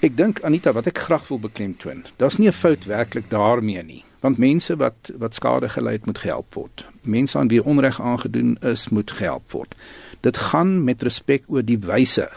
Ek 0.00 0.16
dink 0.16 0.40
Anita 0.48 0.72
wat 0.72 0.86
ek 0.86 0.98
graag 0.98 1.28
wil 1.28 1.42
beklemtoon. 1.42 2.06
Daar's 2.16 2.38
nie 2.38 2.48
'n 2.48 2.56
fout 2.56 2.84
werklik 2.84 3.30
daarmee 3.30 3.82
nie, 3.82 4.04
want 4.20 4.38
mense 4.38 4.76
wat 4.76 5.10
wat 5.18 5.34
skade 5.34 5.68
gely 5.68 5.92
het 5.92 6.06
moet 6.06 6.18
gehelp 6.18 6.54
word. 6.54 6.84
Mense 7.02 7.38
aan 7.38 7.48
wie 7.48 7.64
onreg 7.64 8.00
aangedoen 8.00 8.56
is, 8.60 8.88
moet 8.88 9.10
gehelp 9.10 9.52
word. 9.52 9.74
Dit 10.20 10.36
gaan 10.36 10.84
met 10.84 11.02
respek 11.02 11.44
oor 11.48 11.64
die 11.64 11.78
wyse 11.78 12.28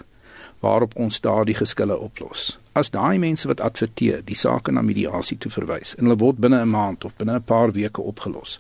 waarop 0.59 0.95
ons 0.95 1.19
daardie 1.21 1.55
geskille 1.55 1.97
oplos. 1.97 2.57
As 2.71 2.89
daai 2.89 3.17
mense 3.19 3.47
wat 3.47 3.59
adverteer 3.61 4.21
die 4.25 4.37
saak 4.39 4.71
na 4.71 4.81
mediasie 4.81 5.37
toe 5.37 5.51
verwys 5.51 5.95
en 5.97 6.07
hulle 6.07 6.21
word 6.21 6.39
binne 6.39 6.61
'n 6.61 6.69
maand 6.69 7.05
of 7.05 7.15
binne 7.15 7.35
'n 7.35 7.43
paar 7.43 7.71
weke 7.71 8.01
opgelos, 8.01 8.59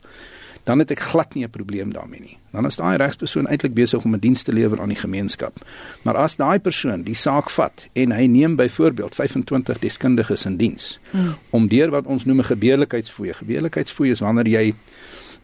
dan 0.63 0.79
het 0.79 0.91
ek 0.91 0.99
glad 0.99 1.33
nie 1.33 1.43
'n 1.43 1.49
probleem 1.49 1.93
daarmee 1.93 2.19
nie. 2.19 2.37
Dan 2.51 2.65
is 2.65 2.75
daai 2.75 2.97
regspersoon 2.97 3.47
eintlik 3.47 3.73
besig 3.73 4.03
om 4.03 4.13
'n 4.15 4.19
diens 4.19 4.43
te 4.43 4.53
lewer 4.53 4.81
aan 4.81 4.87
die 4.87 4.97
gemeenskap. 4.97 5.65
Maar 6.01 6.15
as 6.15 6.35
daai 6.35 6.59
persoon 6.59 7.01
die 7.01 7.15
saak 7.15 7.49
vat 7.49 7.87
en 7.93 8.11
hy 8.11 8.25
neem 8.25 8.55
byvoorbeeld 8.55 9.15
25 9.15 9.79
deskundiges 9.79 10.45
in 10.45 10.57
diens 10.57 10.99
hmm. 11.11 11.35
om 11.49 11.67
deur 11.67 11.89
wat 11.89 12.05
ons 12.05 12.25
noem 12.25 12.39
'n 12.39 12.43
gebeurlikheidsfooi. 12.43 13.33
Gebeurlikheidsfooi 13.33 14.09
is 14.09 14.19
wanneer 14.19 14.47
jy 14.47 14.75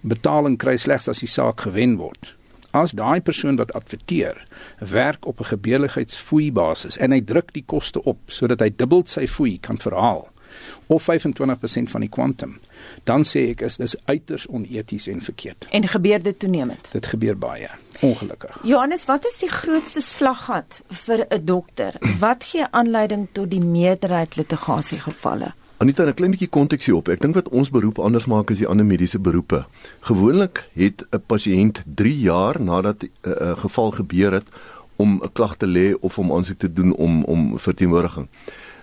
betaling 0.01 0.57
kry 0.57 0.77
slegs 0.77 1.07
as 1.07 1.19
die 1.19 1.29
saak 1.29 1.61
gewen 1.61 1.95
word. 1.95 2.35
As 2.71 2.91
daai 2.91 3.21
persoon 3.21 3.55
wat 3.55 3.73
adverteer 3.73 4.45
werk 4.79 5.25
op 5.25 5.39
'n 5.39 5.43
gebeurlikheidsfooi 5.43 6.51
basis 6.51 6.97
en 6.97 7.11
hy 7.11 7.21
druk 7.21 7.53
die 7.53 7.63
koste 7.65 8.03
op 8.03 8.17
sodat 8.25 8.59
hy 8.59 8.69
dubbel 8.75 9.03
sy 9.05 9.27
fooi 9.27 9.57
kan 9.61 9.77
verhaal 9.77 10.29
of 10.87 11.03
25% 11.03 11.89
van 11.89 12.01
die 12.01 12.09
kwantum 12.09 12.59
dan 13.03 13.23
sê 13.23 13.49
ek 13.49 13.61
is 13.61 13.77
dis 13.77 13.95
uiters 14.05 14.47
oneties 14.47 15.07
en 15.07 15.21
verkeerd. 15.21 15.67
En 15.71 15.87
gebeur 15.87 16.23
dit 16.23 16.39
toenemend? 16.39 16.89
Dit 16.91 17.05
gebeur 17.05 17.37
baie, 17.37 17.69
ongelukkig. 17.99 18.59
Johannes, 18.63 19.05
wat 19.05 19.25
is 19.25 19.39
die 19.39 19.49
grootste 19.49 20.01
slaggat 20.01 20.81
vir 20.87 21.25
'n 21.29 21.45
dokter? 21.45 21.95
Wat 22.19 22.43
gee 22.43 22.65
aanleiding 22.71 23.27
tot 23.31 23.49
die 23.49 23.63
meerderheid 23.63 24.35
litigasiegevalle? 24.35 25.53
Anita, 25.79 26.03
'n 26.03 26.13
klein 26.13 26.31
bietjie 26.31 26.49
konteks 26.49 26.85
hier 26.85 26.95
op. 26.95 27.07
Ek 27.07 27.21
dink 27.21 27.35
wat 27.35 27.49
ons 27.49 27.69
beroep 27.69 27.99
anders 27.99 28.25
maak 28.25 28.51
as 28.51 28.57
die 28.57 28.67
ander 28.67 28.85
mediese 28.85 29.19
beroepe. 29.19 29.65
Gewoonlik 30.01 30.67
het 30.73 31.05
'n 31.11 31.23
pasiënt 31.25 31.83
3 31.85 32.19
jaar 32.19 32.61
nadat 32.61 33.03
'n 33.03 33.09
uh, 33.23 33.57
geval 33.57 33.91
gebeur 33.91 34.31
het 34.33 34.47
om 34.97 35.21
'n 35.23 35.31
klag 35.31 35.55
te 35.57 35.67
lê 35.67 35.95
of 35.99 36.17
om 36.17 36.31
aansoek 36.31 36.59
te 36.59 36.73
doen 36.73 36.95
om 36.95 37.23
om 37.23 37.59
verteenwoordiging. 37.59 38.27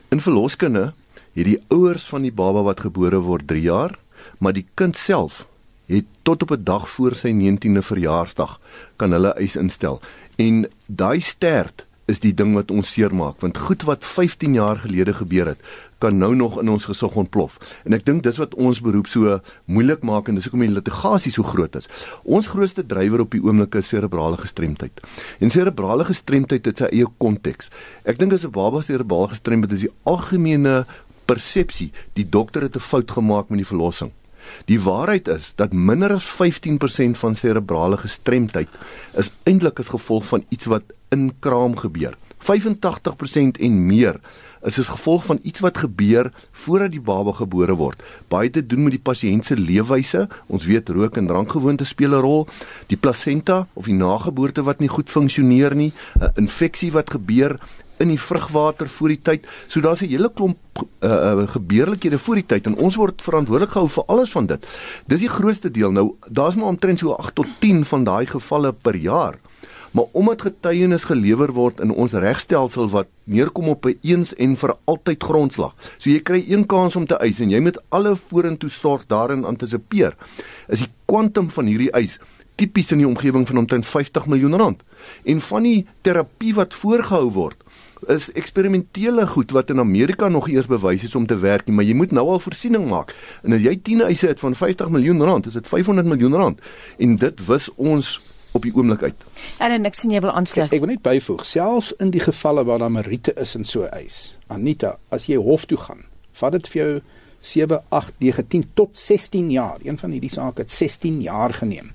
In 0.09 0.21
verloskunde 0.21 0.93
het 1.33 1.45
die 1.45 1.61
ouers 1.69 2.05
van 2.09 2.23
die 2.23 2.33
baba 2.33 2.63
wat 2.63 2.81
gebore 2.81 3.21
word 3.21 3.47
3 3.47 3.63
jaar, 3.63 3.99
maar 4.39 4.53
die 4.53 4.67
kind 4.75 4.97
self 4.97 5.47
het 5.87 6.07
tot 6.23 6.43
op 6.43 6.51
'n 6.51 6.65
dag 6.65 6.89
voor 6.91 7.15
sy 7.15 7.31
19de 7.31 7.83
verjaarsdag 7.83 8.61
kan 8.97 9.13
hulle 9.13 9.35
eis 9.35 9.57
instel. 9.57 10.01
En 10.37 10.69
daai 10.87 11.21
stert 11.21 11.87
is 12.07 12.21
die 12.21 12.35
ding 12.35 12.55
wat 12.55 12.71
ons 12.71 12.93
seermaak 12.93 13.41
want 13.43 13.59
goed 13.59 13.83
wat 13.83 14.05
15 14.07 14.53
jaar 14.53 14.79
gelede 14.79 15.15
gebeur 15.15 15.47
het 15.47 15.63
kan 15.99 16.19
nou 16.19 16.35
nog 16.37 16.59
in 16.61 16.69
ons 16.69 16.85
gesig 16.85 17.15
ontplof. 17.17 17.57
En 17.85 17.97
ek 17.97 18.05
dink 18.05 18.23
dis 18.23 18.37
wat 18.37 18.55
ons 18.55 18.81
beroep 18.85 19.09
so 19.09 19.39
moeilik 19.65 20.03
maak 20.05 20.29
en 20.29 20.35
dis 20.35 20.45
hoekom 20.45 20.67
die 20.67 20.75
litigasie 20.75 21.33
so 21.33 21.43
groot 21.43 21.77
is. 21.77 21.89
Ons 22.23 22.51
grootste 22.53 22.85
drywer 22.87 23.25
op 23.25 23.33
die 23.33 23.41
oomblik 23.43 23.75
is 23.81 23.89
serebrale 23.89 24.37
gestremdheid. 24.37 25.01
En 25.41 25.51
serebrale 25.51 26.05
gestremdheid 26.05 26.69
het 26.69 26.85
sy 26.85 26.91
eie 26.93 27.09
konteks. 27.19 27.73
Ek 28.05 28.19
dink 28.19 28.33
as 28.33 28.45
'n 28.45 28.53
baba 28.53 28.83
serebrale 28.83 29.29
gestremd 29.29 29.73
is 29.73 29.81
die 29.81 29.95
algemene 30.05 30.85
persepsie 31.27 31.93
die 32.15 32.29
dokter 32.29 32.63
het 32.63 32.77
'n 32.77 32.81
fout 32.81 33.11
gemaak 33.11 33.49
met 33.49 33.59
die 33.59 33.73
verlossing. 33.73 34.13
Die 34.65 34.81
waarheid 34.81 35.29
is 35.29 35.53
dat 35.55 35.73
minder 35.73 36.13
as 36.13 36.27
15% 36.27 37.19
van 37.21 37.35
serebrale 37.35 37.97
gestremdheid 37.97 38.69
is 39.17 39.33
eintlik 39.45 39.79
as 39.79 39.93
gevolg 39.95 40.27
van 40.27 40.45
iets 40.49 40.67
wat 40.67 40.83
in 41.09 41.33
kraam 41.39 41.77
gebeur. 41.77 42.17
85% 42.47 43.61
en 43.61 43.87
meer 43.87 44.21
is 44.67 44.79
as 44.79 44.91
gevolg 44.91 45.25
van 45.25 45.39
iets 45.43 45.63
wat 45.63 45.79
gebeur 45.79 46.33
voordat 46.65 46.91
die 46.91 47.01
baba 47.01 47.33
gebore 47.33 47.75
word. 47.79 48.03
Baie 48.29 48.51
te 48.51 48.63
doen 48.67 48.87
met 48.87 48.97
die 48.97 49.03
pasiënt 49.03 49.47
se 49.47 49.57
leefwyse. 49.59 50.27
Ons 50.47 50.67
weet 50.67 50.91
rook 50.91 51.19
en 51.21 51.29
drankgewoontes 51.31 51.95
speel 51.95 52.17
'n 52.17 52.23
rol. 52.25 52.47
Die 52.87 52.97
plasenta 52.97 53.67
of 53.75 53.85
die 53.85 53.95
nageboorte 53.95 54.63
wat 54.63 54.81
nie 54.81 54.89
goed 54.89 55.11
funksioneer 55.11 55.75
nie, 55.75 55.93
'n 56.21 56.33
infeksie 56.35 56.93
wat 56.93 57.11
gebeur 57.11 57.59
in 58.03 58.09
die 58.13 58.21
vrugwater 58.21 58.89
voor 58.89 59.09
die 59.15 59.21
tyd. 59.23 59.47
So 59.69 59.81
daar's 59.81 60.03
'n 60.03 60.09
hele 60.09 60.31
klomp 60.33 60.59
uh, 61.01 61.49
gebeurlikhede 61.49 62.19
voor 62.19 62.35
die 62.35 62.47
tyd 62.47 62.67
en 62.67 62.77
ons 62.77 62.97
word 62.97 63.23
verantwoordelik 63.23 63.73
gehou 63.73 63.89
vir 63.89 64.05
alles 64.07 64.31
van 64.31 64.47
dit. 64.47 64.69
Dis 65.07 65.21
die 65.21 65.29
grootste 65.29 65.71
deel. 65.71 65.91
Nou, 65.91 66.15
daar's 66.29 66.57
maar 66.57 66.69
omtrent 66.69 66.99
so 66.99 67.13
8 67.13 67.35
tot 67.35 67.47
10 67.59 67.85
van 67.85 68.05
daai 68.05 68.27
gevalle 68.27 68.73
per 68.73 68.97
jaar. 68.97 69.39
Maar 69.91 70.05
omdat 70.13 70.43
getuienis 70.43 71.05
gelewer 71.05 71.53
word 71.53 71.81
in 71.81 71.91
ons 71.91 72.13
regstelsel 72.13 72.89
wat 72.89 73.07
neerkom 73.25 73.69
op 73.69 73.87
'n 73.87 73.99
eens 74.03 74.35
en 74.35 74.57
vir 74.57 74.77
altyd 74.85 75.23
grondslag. 75.23 75.75
So 75.99 76.11
jy 76.11 76.21
kry 76.21 76.45
een 76.49 76.67
kans 76.67 76.97
om 76.97 77.07
te 77.07 77.15
eis 77.15 77.41
en 77.41 77.51
jy 77.51 77.61
moet 77.61 77.79
alle 77.89 78.17
vorentoe 78.17 78.71
sorg 78.71 79.07
daarin 79.07 79.45
antisipeer. 79.45 80.17
Is 80.69 80.79
die 80.79 80.93
kwantum 81.05 81.51
van 81.51 81.67
hierdie 81.67 81.91
eis 81.91 82.19
tipies 82.57 82.93
in 82.95 83.03
die 83.03 83.09
omgewing 83.09 83.47
van 83.47 83.59
omtrent 83.59 83.87
50 83.87 84.27
miljoen 84.27 84.57
rand. 84.57 84.83
En 85.25 85.41
van 85.41 85.63
die 85.63 85.87
terapie 86.01 86.55
wat 86.57 86.75
voorgehou 86.75 87.31
word, 87.33 87.66
is 88.13 88.29
eksperimentele 88.33 89.27
goed 89.27 89.51
wat 89.57 89.71
in 89.71 89.81
Amerika 89.81 90.29
nog 90.29 90.49
eers 90.49 90.67
bewys 90.67 91.05
is 91.05 91.15
om 91.15 91.27
te 91.27 91.39
werk 91.39 91.67
nie, 91.67 91.75
maar 91.75 91.85
jy 91.85 91.95
moet 91.95 92.13
nou 92.13 92.27
al 92.29 92.41
voorsiening 92.43 92.89
maak. 92.91 93.15
En 93.43 93.57
as 93.57 93.65
jy 93.65 93.77
10 93.83 94.07
eise 94.07 94.31
het 94.31 94.41
van 94.41 94.55
50 94.55 94.91
miljoen 94.95 95.23
rand, 95.23 95.47
is 95.47 95.57
dit 95.59 95.69
500 95.69 96.07
miljoen 96.07 96.35
rand 96.35 96.61
en 96.99 97.17
dit 97.17 97.45
wis 97.49 97.69
ons 97.77 98.21
op 98.57 98.63
die 98.65 98.73
oomblik 98.75 99.03
uit. 99.03 99.27
En 99.61 99.89
ek 99.89 99.99
sien 99.99 100.15
jy 100.15 100.23
wil 100.25 100.33
aansluit. 100.33 100.71
Ek, 100.71 100.79
ek 100.79 100.85
wil 100.85 100.95
net 100.95 101.05
byvoeg, 101.05 101.45
selfs 101.49 101.93
in 102.01 102.13
die 102.15 102.23
gevalle 102.25 102.65
waar 102.65 102.85
daar 102.85 102.93
meriete 102.93 103.35
is 103.41 103.55
en 103.59 103.65
so 103.69 103.89
eis. 103.91 104.33
Anita, 104.53 104.97
as 105.13 105.29
jy 105.31 105.37
hof 105.43 105.67
toe 105.69 105.79
gaan, 105.81 106.07
vat 106.41 106.57
dit 106.57 106.73
vir 106.73 106.83
jou 106.83 106.91
7, 107.47 107.83
8, 107.93 108.17
9, 108.25 108.47
10 108.57 108.67
tot 108.75 108.97
16 108.97 109.51
jaar. 109.53 109.79
Een 109.85 109.99
van 110.01 110.15
hierdie 110.17 110.33
sake 110.33 110.65
het 110.65 110.73
16 110.73 111.21
jaar 111.27 111.55
geneem 111.55 111.93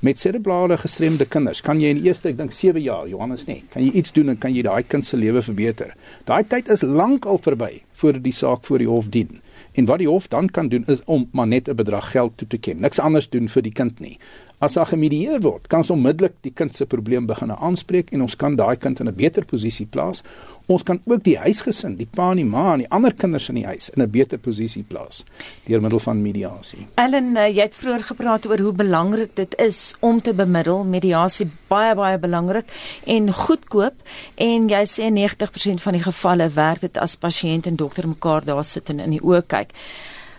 met 0.00 0.20
serebrale 0.20 0.76
gestremde 0.78 1.26
kinders 1.26 1.60
kan 1.60 1.80
jy 1.82 1.88
in 1.90 2.04
eerste 2.04 2.28
ek 2.30 2.36
dink 2.38 2.52
7 2.54 2.78
jaar 2.82 3.08
Johannes 3.10 3.46
nê 3.48 3.56
kan 3.72 3.82
jy 3.82 3.90
iets 3.98 4.12
doen 4.14 4.30
en 4.30 4.38
kan 4.38 4.54
jy 4.54 4.62
daai 4.62 4.82
kind 4.86 5.06
se 5.06 5.18
lewe 5.18 5.42
verbeter. 5.42 5.94
Daai 6.28 6.44
tyd 6.46 6.70
is 6.70 6.84
lank 6.86 7.26
al 7.26 7.40
verby 7.42 7.80
voordat 7.98 8.22
die 8.22 8.34
saak 8.34 8.62
voor 8.68 8.78
die 8.78 8.86
hof 8.86 9.08
dien. 9.10 9.40
En 9.74 9.88
wat 9.90 9.98
die 9.98 10.08
hof 10.08 10.28
dan 10.30 10.46
kan 10.54 10.68
doen 10.70 10.86
is 10.86 11.02
om 11.06 11.26
maar 11.32 11.46
net 11.50 11.68
'n 11.68 11.74
bedrag 11.74 12.10
geld 12.12 12.36
toe 12.36 12.48
te 12.48 12.58
ken. 12.58 12.80
Niks 12.80 12.98
anders 12.98 13.28
doen 13.28 13.48
vir 13.48 13.62
die 13.62 13.72
kind 13.72 14.00
nie. 14.00 14.18
As 14.58 14.74
daar 14.74 14.86
gemedieer 14.90 15.40
word, 15.40 15.68
kan 15.70 15.84
ons 15.84 15.90
onmiddellik 15.94 16.34
die 16.42 16.52
kind 16.52 16.74
se 16.74 16.86
probleem 16.86 17.26
begin 17.26 17.52
aanspreek 17.54 18.10
en 18.12 18.22
ons 18.26 18.36
kan 18.36 18.56
daai 18.56 18.76
kind 18.76 19.00
in 19.00 19.08
'n 19.08 19.14
beter 19.14 19.44
posisie 19.44 19.86
plaas 19.86 20.22
Ons 20.68 20.82
kan 20.84 20.98
ook 21.08 21.22
die 21.24 21.38
huisgesin, 21.40 21.94
die 21.96 22.06
pa 22.12 22.26
en 22.34 22.42
die 22.42 22.44
ma 22.44 22.74
en 22.74 22.82
die 22.82 22.88
ander 22.92 23.14
kinders 23.16 23.46
in 23.48 23.56
die 23.56 23.64
huis 23.64 23.86
in 23.94 24.02
'n 24.02 24.10
beter 24.12 24.38
posisie 24.38 24.82
plaas 24.84 25.24
deur 25.64 25.80
middel 25.80 25.98
van 25.98 26.20
mediasie. 26.22 26.86
Ellen, 26.94 27.36
uh, 27.36 27.46
jy 27.48 27.62
het 27.62 27.74
vroeër 27.74 28.02
gepraat 28.02 28.46
oor 28.46 28.58
hoe 28.58 28.72
belangrik 28.72 29.30
dit 29.34 29.54
is 29.56 29.94
om 30.00 30.20
te 30.20 30.34
bemiddel. 30.34 30.84
Mediasie 30.84 31.48
baie 31.68 31.94
baie 31.94 32.18
belangrik 32.18 32.66
en 33.06 33.32
goedkoop 33.32 33.94
en 34.34 34.68
jy 34.68 34.84
sê 34.84 35.08
90% 35.08 35.80
van 35.80 35.92
die 35.92 36.02
gevalle 36.02 36.48
werk 36.48 36.80
dit 36.80 36.98
as 36.98 37.16
pasiënt 37.16 37.66
en 37.66 37.76
dokter 37.76 38.08
mekaar 38.08 38.44
daar 38.44 38.64
sit 38.64 38.90
en 38.90 39.00
in 39.00 39.10
die 39.10 39.24
oë 39.24 39.46
kyk. 39.46 39.72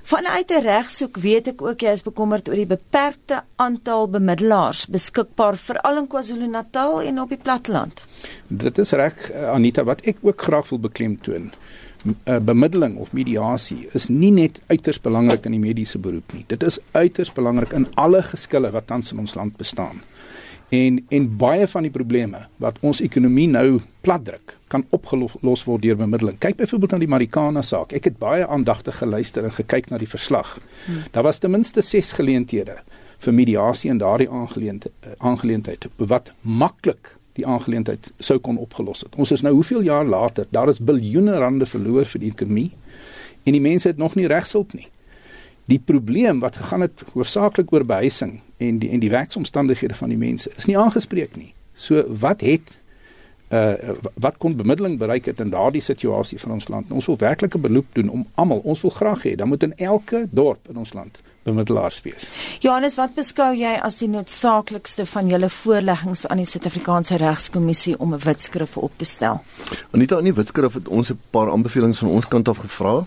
Vanuit 0.10 0.50
'n 0.52 0.62
regsoek 0.66 1.18
weet 1.18 1.48
ek 1.48 1.62
ook 1.62 1.84
jy 1.86 1.92
is 1.94 2.02
bekommerd 2.02 2.48
oor 2.50 2.58
die 2.58 2.66
beperkte 2.66 3.44
aantal 3.62 4.08
bemiddelaars 4.10 4.88
beskikbaar 4.90 5.58
veral 5.58 6.00
in 6.02 6.08
KwaZulu-Natal 6.08 7.02
en 7.02 7.20
op 7.22 7.30
die 7.30 7.38
platteland. 7.38 8.06
Dit 8.48 8.78
is 8.78 8.92
reg 8.92 9.30
eh, 9.30 9.52
Anita 9.54 9.84
wat 9.84 10.02
ek 10.02 10.18
ook 10.22 10.42
graag 10.42 10.70
wil 10.70 10.80
beklemtoon. 10.80 11.52
eh, 12.24 12.40
Bemiddeling 12.40 12.98
of 12.98 13.14
mediasie 13.14 13.90
is 13.94 14.08
nie 14.08 14.32
net 14.32 14.62
uiters 14.68 15.02
belangrik 15.02 15.46
in 15.46 15.52
die 15.52 15.60
mediese 15.60 16.00
beroep 16.00 16.34
nie. 16.34 16.44
Dit 16.48 16.64
is 16.64 16.80
uiters 16.92 17.32
belangrik 17.32 17.72
in 17.74 17.88
alle 17.94 18.24
geskille 18.24 18.72
wat 18.72 18.88
tans 18.88 19.12
in 19.12 19.20
ons 19.20 19.36
land 19.36 19.58
bestaan. 19.58 20.02
En 20.70 21.00
en 21.10 21.28
baie 21.38 21.68
van 21.68 21.86
die 21.86 21.92
probleme 21.92 22.44
wat 22.62 22.78
ons 22.86 23.02
ekonomie 23.02 23.48
nou 23.50 23.80
platdruk, 24.06 24.54
kan 24.70 24.86
opgelos 24.94 25.64
word 25.66 25.82
deur 25.82 25.98
bemiddeling. 25.98 26.38
Kyk 26.38 26.60
byvoorbeeld 26.60 26.94
aan 26.94 27.04
die 27.04 27.10
Marikana 27.10 27.64
saak. 27.66 27.94
Ek 27.98 28.06
het 28.06 28.20
baie 28.22 28.46
aandagtig 28.46 29.00
geluister 29.02 29.48
en 29.48 29.56
gekyk 29.56 29.90
na 29.90 29.98
die 29.98 30.10
verslag. 30.10 30.60
Hmm. 30.86 31.08
Daar 31.12 31.26
was 31.26 31.42
ten 31.42 31.52
minste 31.52 31.82
6 31.82 32.12
geleenthede 32.20 32.78
vir 33.20 33.34
mediasie 33.34 33.90
in 33.90 33.98
daardie 34.00 34.30
aangeleentheid 34.30 35.18
aangeleentheid 35.18 35.88
wat 35.98 36.32
maklik 36.42 37.16
die 37.40 37.48
aangeleentheid 37.48 38.12
sou 38.20 38.38
kon 38.44 38.60
opgelos 38.62 39.04
het. 39.06 39.16
Ons 39.16 39.34
is 39.36 39.44
nou 39.46 39.54
hoeveel 39.58 39.82
jaar 39.88 40.06
later, 40.06 40.46
daar 40.52 40.70
is 40.70 40.80
biljoene 40.80 41.40
rande 41.40 41.66
verloor 41.66 42.06
vir 42.06 42.24
die 42.24 42.32
ekonomie 42.32 42.70
en 43.44 43.56
die 43.56 43.64
mense 43.64 43.90
het 43.90 43.98
nog 43.98 44.16
nie 44.20 44.28
regshulp 44.28 44.76
nie. 44.78 44.88
Die 45.70 45.80
probleem 45.80 46.40
wat 46.44 46.60
gegaan 46.62 46.86
het 46.86 47.04
hoofsaaklik 47.14 47.74
oor 47.74 47.86
behuising 47.88 48.40
en 48.60 48.80
die 48.80 48.90
en 48.90 49.00
die 49.00 49.10
werksomstandighede 49.10 49.96
van 49.96 50.10
die 50.10 50.20
mense 50.20 50.52
is 50.56 50.68
nie 50.68 50.78
aangespreek 50.78 51.36
nie. 51.36 51.54
So 51.76 52.04
wat 52.20 52.42
het 52.46 52.76
uh 53.50 53.96
wat 54.14 54.38
kon 54.38 54.56
bemiddeling 54.56 55.00
bereik 55.00 55.26
het 55.26 55.40
in 55.40 55.50
daardie 55.50 55.82
situasie 55.82 56.40
van 56.40 56.52
ons 56.52 56.68
land. 56.68 56.92
Ons 56.92 57.06
wil 57.06 57.18
werklik 57.18 57.56
'n 57.56 57.62
beroep 57.62 57.88
doen 57.94 58.10
om 58.10 58.28
almal, 58.36 58.62
ons 58.64 58.82
wil 58.82 58.92
graag 58.92 59.24
hê 59.24 59.36
dan 59.36 59.48
moet 59.48 59.64
in 59.64 59.78
elke 59.78 60.28
dorp 60.32 60.70
in 60.70 60.78
ons 60.78 60.94
land 60.94 61.20
bemiddelaars 61.44 62.02
wees. 62.02 62.28
Johannes, 62.60 62.96
wat 63.00 63.16
beskou 63.16 63.54
jy 63.56 63.72
as 63.82 63.98
die 63.98 64.10
noodsaaklikste 64.12 65.06
van 65.10 65.32
julle 65.32 65.50
voorleggings 65.50 66.28
aan 66.28 66.38
die 66.38 66.46
Suid-Afrikaanse 66.46 67.18
Regskommissie 67.18 67.96
om 68.00 68.14
'n 68.14 68.24
wetskrif 68.24 68.78
op 68.78 68.92
te 68.98 69.06
stel? 69.06 69.42
Anita, 69.92 70.18
in 70.18 70.24
die 70.24 70.34
wetskrif 70.34 70.74
het 70.74 70.88
ons 70.88 71.12
'n 71.12 71.20
paar 71.30 71.52
aanbevelings 71.52 72.00
van 72.00 72.10
ons 72.10 72.28
kant 72.28 72.48
af 72.48 72.58
gevra. 72.58 73.06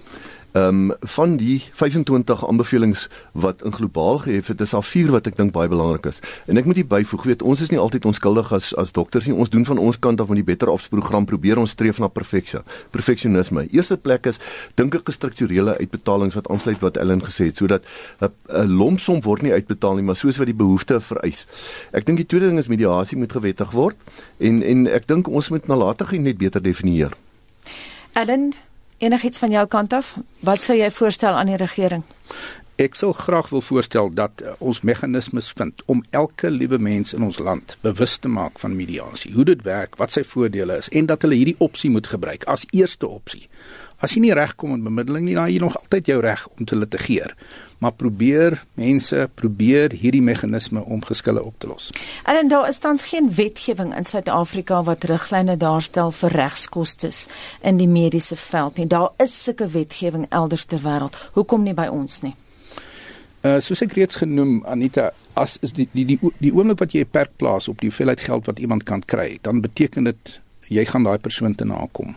Ehm 0.53 0.91
um, 0.91 0.97
van 1.01 1.37
die 1.37 1.63
25 1.73 2.49
aanbevelings 2.49 3.09
wat 3.33 3.63
in 3.65 3.73
globaal 3.73 4.19
gehef 4.19 4.47
het, 4.47 4.61
is 4.61 4.71
daar 4.71 4.85
vier 4.85 5.11
wat 5.11 5.27
ek 5.27 5.37
dink 5.37 5.53
baie 5.53 5.69
belangrik 5.69 6.07
is. 6.11 6.19
En 6.47 6.61
ek 6.61 6.67
moet 6.69 6.77
hier 6.77 6.87
byvoeg, 6.87 7.23
weet 7.25 7.43
ons 7.43 7.61
is 7.65 7.71
nie 7.73 7.79
altyd 7.81 8.05
onskuldig 8.05 8.51
as 8.53 8.75
as 8.77 8.93
dokters 8.93 9.25
nie. 9.27 9.33
Ons 9.35 9.49
doen 9.49 9.65
van 9.65 9.79
ons 9.81 9.99
kant 9.99 10.21
af 10.21 10.29
met 10.29 10.43
die 10.43 10.45
Better 10.45 10.69
Ops 10.69 10.91
program 10.93 11.25
probeer 11.25 11.57
ons 11.57 11.73
streef 11.73 11.99
na 11.99 12.11
perfeksie. 12.13 12.61
Perfeksionisme. 12.93 13.65
Eerste 13.73 13.97
plek 13.97 14.29
is 14.29 14.41
dink 14.77 14.95
ek 14.95 15.09
gestruktureerde 15.09 15.79
uitbetalings 15.79 16.37
wat 16.37 16.51
aansluit 16.53 16.85
wat 16.85 17.01
Ellen 17.01 17.25
gesê 17.25 17.49
het 17.49 17.57
sodat 17.57 17.89
'n 18.21 18.69
lompsom 18.69 19.23
word 19.23 19.43
nie 19.43 19.53
uitbetaal 19.53 19.95
nie, 19.95 20.05
maar 20.05 20.17
soos 20.17 20.37
wat 20.37 20.47
die 20.53 20.61
behoefte 20.65 21.01
vereis. 21.01 21.47
Ek 21.93 22.05
dink 22.05 22.19
die 22.19 22.27
tweede 22.27 22.49
ding 22.49 22.59
is 22.59 22.69
mediasie 22.69 23.17
moet 23.17 23.33
gewettig 23.33 23.71
word 23.73 23.97
en 24.39 24.63
en 24.63 24.87
ek 24.87 25.07
dink 25.07 25.29
ons 25.29 25.49
moet 25.49 25.67
nalatigheid 25.67 26.21
net 26.21 26.37
beter 26.37 26.61
definieer. 26.63 27.17
Ellen 28.13 28.53
enigiets 29.03 29.39
van 29.39 29.51
jou 29.51 29.67
kant 29.67 29.93
af? 29.93 30.15
Wat 30.47 30.63
sou 30.63 30.79
jy 30.79 30.91
voorstel 30.91 31.35
aan 31.35 31.51
die 31.51 31.59
regering? 31.59 32.05
Ek 32.77 32.95
sou 32.95 33.13
graag 33.13 33.49
wil 33.53 33.61
voorstel 33.61 34.11
dat 34.15 34.43
uh, 34.43 34.55
ons 34.59 34.81
meganismes 34.81 35.51
vind 35.57 35.83
om 35.87 36.05
elke 36.11 36.51
liewe 36.51 36.79
mens 36.79 37.13
in 37.13 37.23
ons 37.23 37.39
land 37.39 37.77
bewus 37.81 38.17
te 38.17 38.29
maak 38.29 38.59
van 38.59 38.77
mediasie, 38.77 39.35
hoe 39.35 39.45
dit 39.45 39.63
werk, 39.63 39.97
wat 40.01 40.13
sy 40.13 40.25
voordele 40.25 40.77
is 40.81 40.89
en 40.89 41.07
dat 41.07 41.23
hulle 41.23 41.37
hierdie 41.37 41.59
opsie 41.59 41.91
moet 41.91 42.07
gebruik 42.07 42.45
as 42.49 42.65
eerste 42.73 43.09
opsie 43.09 43.49
As 44.03 44.17
jy 44.17 44.25
nie 44.25 44.33
regkom 44.35 44.73
met 44.75 44.83
bemiddeling 44.83 45.29
nie, 45.29 45.35
dan 45.39 45.47
het 45.47 45.55
jy 45.55 45.61
nog 45.63 45.77
altyd 45.79 46.09
jou 46.11 46.17
reg 46.25 46.41
om 46.57 46.67
te 46.67 46.75
litigeer. 46.75 47.37
Maar 47.79 47.95
probeer 47.95 48.57
mense 48.79 49.29
probeer 49.39 49.95
hierdie 49.95 50.23
meganisme 50.23 50.83
om 50.83 51.05
geskille 51.07 51.43
op 51.43 51.55
te 51.63 51.71
los. 51.71 51.91
En 52.27 52.51
daar 52.51 52.67
is 52.69 52.83
tans 52.83 53.07
geen 53.13 53.31
wetgewing 53.35 53.95
in 53.95 54.05
Suid-Afrika 54.05 54.83
wat 54.83 55.07
riglyne 55.07 55.57
daarstel 55.57 56.11
vir 56.11 56.35
regskoste 56.35 57.13
in 57.63 57.79
die 57.79 57.89
mediese 57.89 58.37
veld 58.37 58.83
nie. 58.83 58.87
Daar 58.91 59.13
is 59.23 59.43
sulke 59.45 59.71
wetgewing 59.71 60.27
elders 60.31 60.65
ter 60.67 60.83
wêreld. 60.83 61.19
Hoekom 61.39 61.63
nie 61.63 61.75
by 61.75 61.87
ons 61.87 62.23
nie? 62.27 62.35
Uh 63.43 63.59
soos 63.59 63.81
ek 63.83 63.97
reeds 63.99 64.21
genoem 64.21 64.61
Anita, 64.71 65.09
as 65.35 65.57
is 65.67 65.73
die 65.75 65.89
die 65.91 66.05
die, 66.13 66.19
die 66.39 66.53
oomblik 66.55 66.79
wat 66.79 66.93
jy 66.95 67.03
'n 67.03 67.11
perk 67.11 67.33
plaas 67.43 67.67
op 67.69 67.81
die 67.81 67.89
hoeveelheid 67.91 68.21
geld 68.23 68.47
wat 68.47 68.61
iemand 68.63 68.85
kan 68.87 69.03
kry, 69.03 69.39
dan 69.43 69.61
beteken 69.61 70.05
dit 70.05 70.41
jy 70.69 70.85
gaan 70.87 71.03
daai 71.03 71.19
persoon 71.19 71.55
te 71.55 71.65
nakom. 71.65 72.15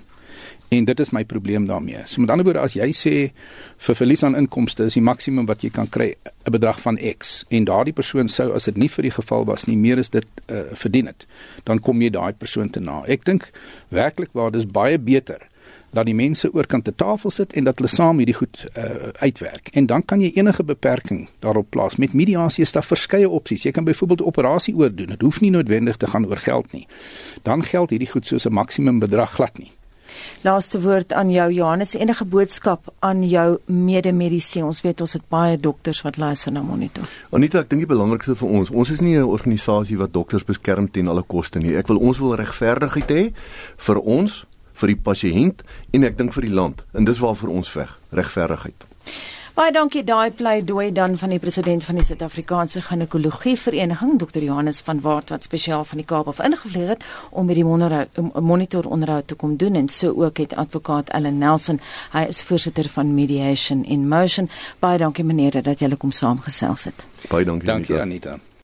En 0.69 0.83
dit 0.83 0.99
is 0.99 1.09
my 1.09 1.23
probleem 1.25 1.65
daarmee. 1.65 2.03
So 2.05 2.21
met 2.21 2.29
ander 2.29 2.45
woorde 2.45 2.59
as 2.61 2.73
jy 2.73 2.91
sê 2.93 3.31
vir 3.77 3.95
verlies 3.95 4.23
aan 4.23 4.35
inkomste 4.35 4.85
is 4.85 4.93
die 4.93 5.01
maksimum 5.01 5.45
wat 5.45 5.63
jy 5.63 5.69
kan 5.69 5.89
kry 5.89 6.13
'n 6.45 6.51
bedrag 6.51 6.79
van 6.81 6.97
X 6.97 7.45
en 7.49 7.65
daardie 7.65 7.93
persoon 7.93 8.29
sou 8.29 8.53
as 8.53 8.65
dit 8.65 8.77
nie 8.77 8.89
vir 8.89 9.03
die 9.03 9.15
geval 9.17 9.45
was 9.45 9.65
nie 9.65 9.77
meer 9.77 9.97
as 9.97 10.09
dit 10.09 10.27
uh, 10.51 10.61
verdien 10.73 11.07
het, 11.07 11.25
dan 11.63 11.79
kom 11.79 12.01
jy 12.01 12.09
daai 12.09 12.33
persoon 12.33 12.69
te 12.69 12.79
na. 12.79 13.03
Ek 13.07 13.25
dink 13.25 13.51
werklik 13.89 14.29
waar 14.33 14.51
dis 14.51 14.65
baie 14.65 14.99
beter 14.99 15.41
dat 15.95 16.09
die 16.09 16.15
mense 16.15 16.51
oorkant 16.53 16.85
te 16.85 16.93
tafel 16.95 17.33
sit 17.33 17.53
en 17.53 17.67
dat 17.67 17.79
hulle 17.79 17.91
saam 17.91 18.19
hierdie 18.21 18.37
goed 18.37 18.65
uh, 18.67 19.13
uitwerk. 19.23 19.71
En 19.73 19.87
dan 19.91 20.05
kan 20.05 20.21
jy 20.21 20.31
enige 20.35 20.63
beperking 20.63 21.27
daarop 21.39 21.69
plaas. 21.69 21.95
Met 22.01 22.13
mediasie 22.13 22.65
is 22.65 22.75
daar 22.75 22.85
verskeie 22.85 23.29
opsies. 23.29 23.63
Jy 23.63 23.71
kan 23.71 23.87
byvoorbeeld 23.87 24.21
'n 24.21 24.31
operasie 24.33 24.75
oordoen. 24.75 25.15
Dit 25.15 25.21
hoef 25.21 25.41
nie 25.41 25.51
noodwendig 25.51 25.97
te 25.97 26.07
gaan 26.07 26.27
oor 26.27 26.37
geld 26.37 26.71
nie. 26.71 26.87
Dan 27.43 27.63
geld 27.63 27.89
hierdie 27.89 28.11
goed 28.11 28.27
soos 28.27 28.45
'n 28.45 28.53
maksimum 28.53 28.99
bedrag 28.99 29.31
glad 29.31 29.57
nie. 29.57 29.71
Laaste 30.41 30.81
woord 30.81 31.13
aan 31.13 31.31
jou 31.31 31.51
Johannes, 31.51 31.93
enige 31.93 32.25
boodskap 32.25 32.93
aan 32.99 33.23
jou 33.27 33.57
medemediese. 33.65 34.65
Ons 34.65 34.81
weet 34.85 35.01
ons 35.01 35.13
het 35.13 35.23
baie 35.29 35.57
dokters 35.57 36.01
wat 36.05 36.17
luister 36.17 36.51
na 36.51 36.61
monitor. 36.61 37.09
Anita, 37.31 37.59
ek 37.59 37.69
dink 37.69 37.85
die 37.85 37.89
belangrikste 37.89 38.35
vir 38.35 38.49
ons, 38.59 38.69
ons 38.69 38.89
is 38.89 39.01
nie 39.01 39.17
'n 39.17 39.23
organisasie 39.23 39.97
wat 39.97 40.13
dokters 40.13 40.43
beskerm 40.43 40.91
teen 40.91 41.07
alle 41.07 41.23
koste 41.23 41.59
nie. 41.59 41.75
Ek 41.75 41.87
wil 41.87 41.97
ons 41.97 42.19
wil 42.19 42.35
regverdigheid 42.35 43.09
hê 43.09 43.33
vir 43.77 43.99
ons 43.99 44.45
vir 44.75 44.93
die 44.93 45.01
pasiënt 45.07 45.63
en 45.93 46.03
ek 46.03 46.17
dink 46.17 46.35
vir 46.35 46.49
die 46.49 46.53
land. 46.53 46.83
En 46.93 47.07
dis 47.07 47.21
waarvoor 47.23 47.49
ons 47.49 47.71
veg, 47.71 47.97
regverdigheid. 48.11 48.87
Baie 49.55 49.71
dankie 49.71 50.01
daai 50.03 50.31
pleidooi 50.35 50.89
dan 50.91 51.13
van 51.17 51.31
die 51.31 51.39
president 51.39 51.83
van 51.87 51.95
die 51.95 52.03
Suid-Afrikaanse 52.03 52.81
Ginekologie 52.83 53.53
Vereniging, 53.55 54.17
Dr. 54.19 54.41
Johannes 54.43 54.81
van 54.83 54.99
Wart 55.01 55.29
wat 55.31 55.45
spesiaal 55.47 55.85
van 55.87 56.01
die 56.01 56.05
Kaap 56.05 56.27
af 56.27 56.41
ingevlieg 56.43 56.89
het 56.91 57.05
om 57.31 57.47
hierdie 57.47 57.63
monitor 58.43 58.89
onderhoud 58.97 59.29
te 59.31 59.37
kom 59.39 59.53
doen 59.55 59.79
en 59.79 59.87
so 59.87 60.11
ook 60.11 60.41
het 60.43 60.55
advokaat 60.59 61.13
Ellen 61.15 61.37
Nelson, 61.39 61.79
hy 62.11 62.25
is 62.33 62.41
voorsitter 62.43 62.89
van 62.97 63.13
Mediation 63.15 63.85
in 63.85 64.03
Motion. 64.11 64.49
Baie 64.83 64.99
dankie 64.99 65.23
meneer 65.23 65.61
dat 65.63 65.79
julle 65.79 65.95
kom 65.95 66.11
saamgesels 66.11 66.83
het. 66.91 67.07
Baie 67.29 67.47
dankie. 67.47 67.71
Dankie 67.71 68.01
Anita. 68.01 68.35
Anita. 68.35 68.54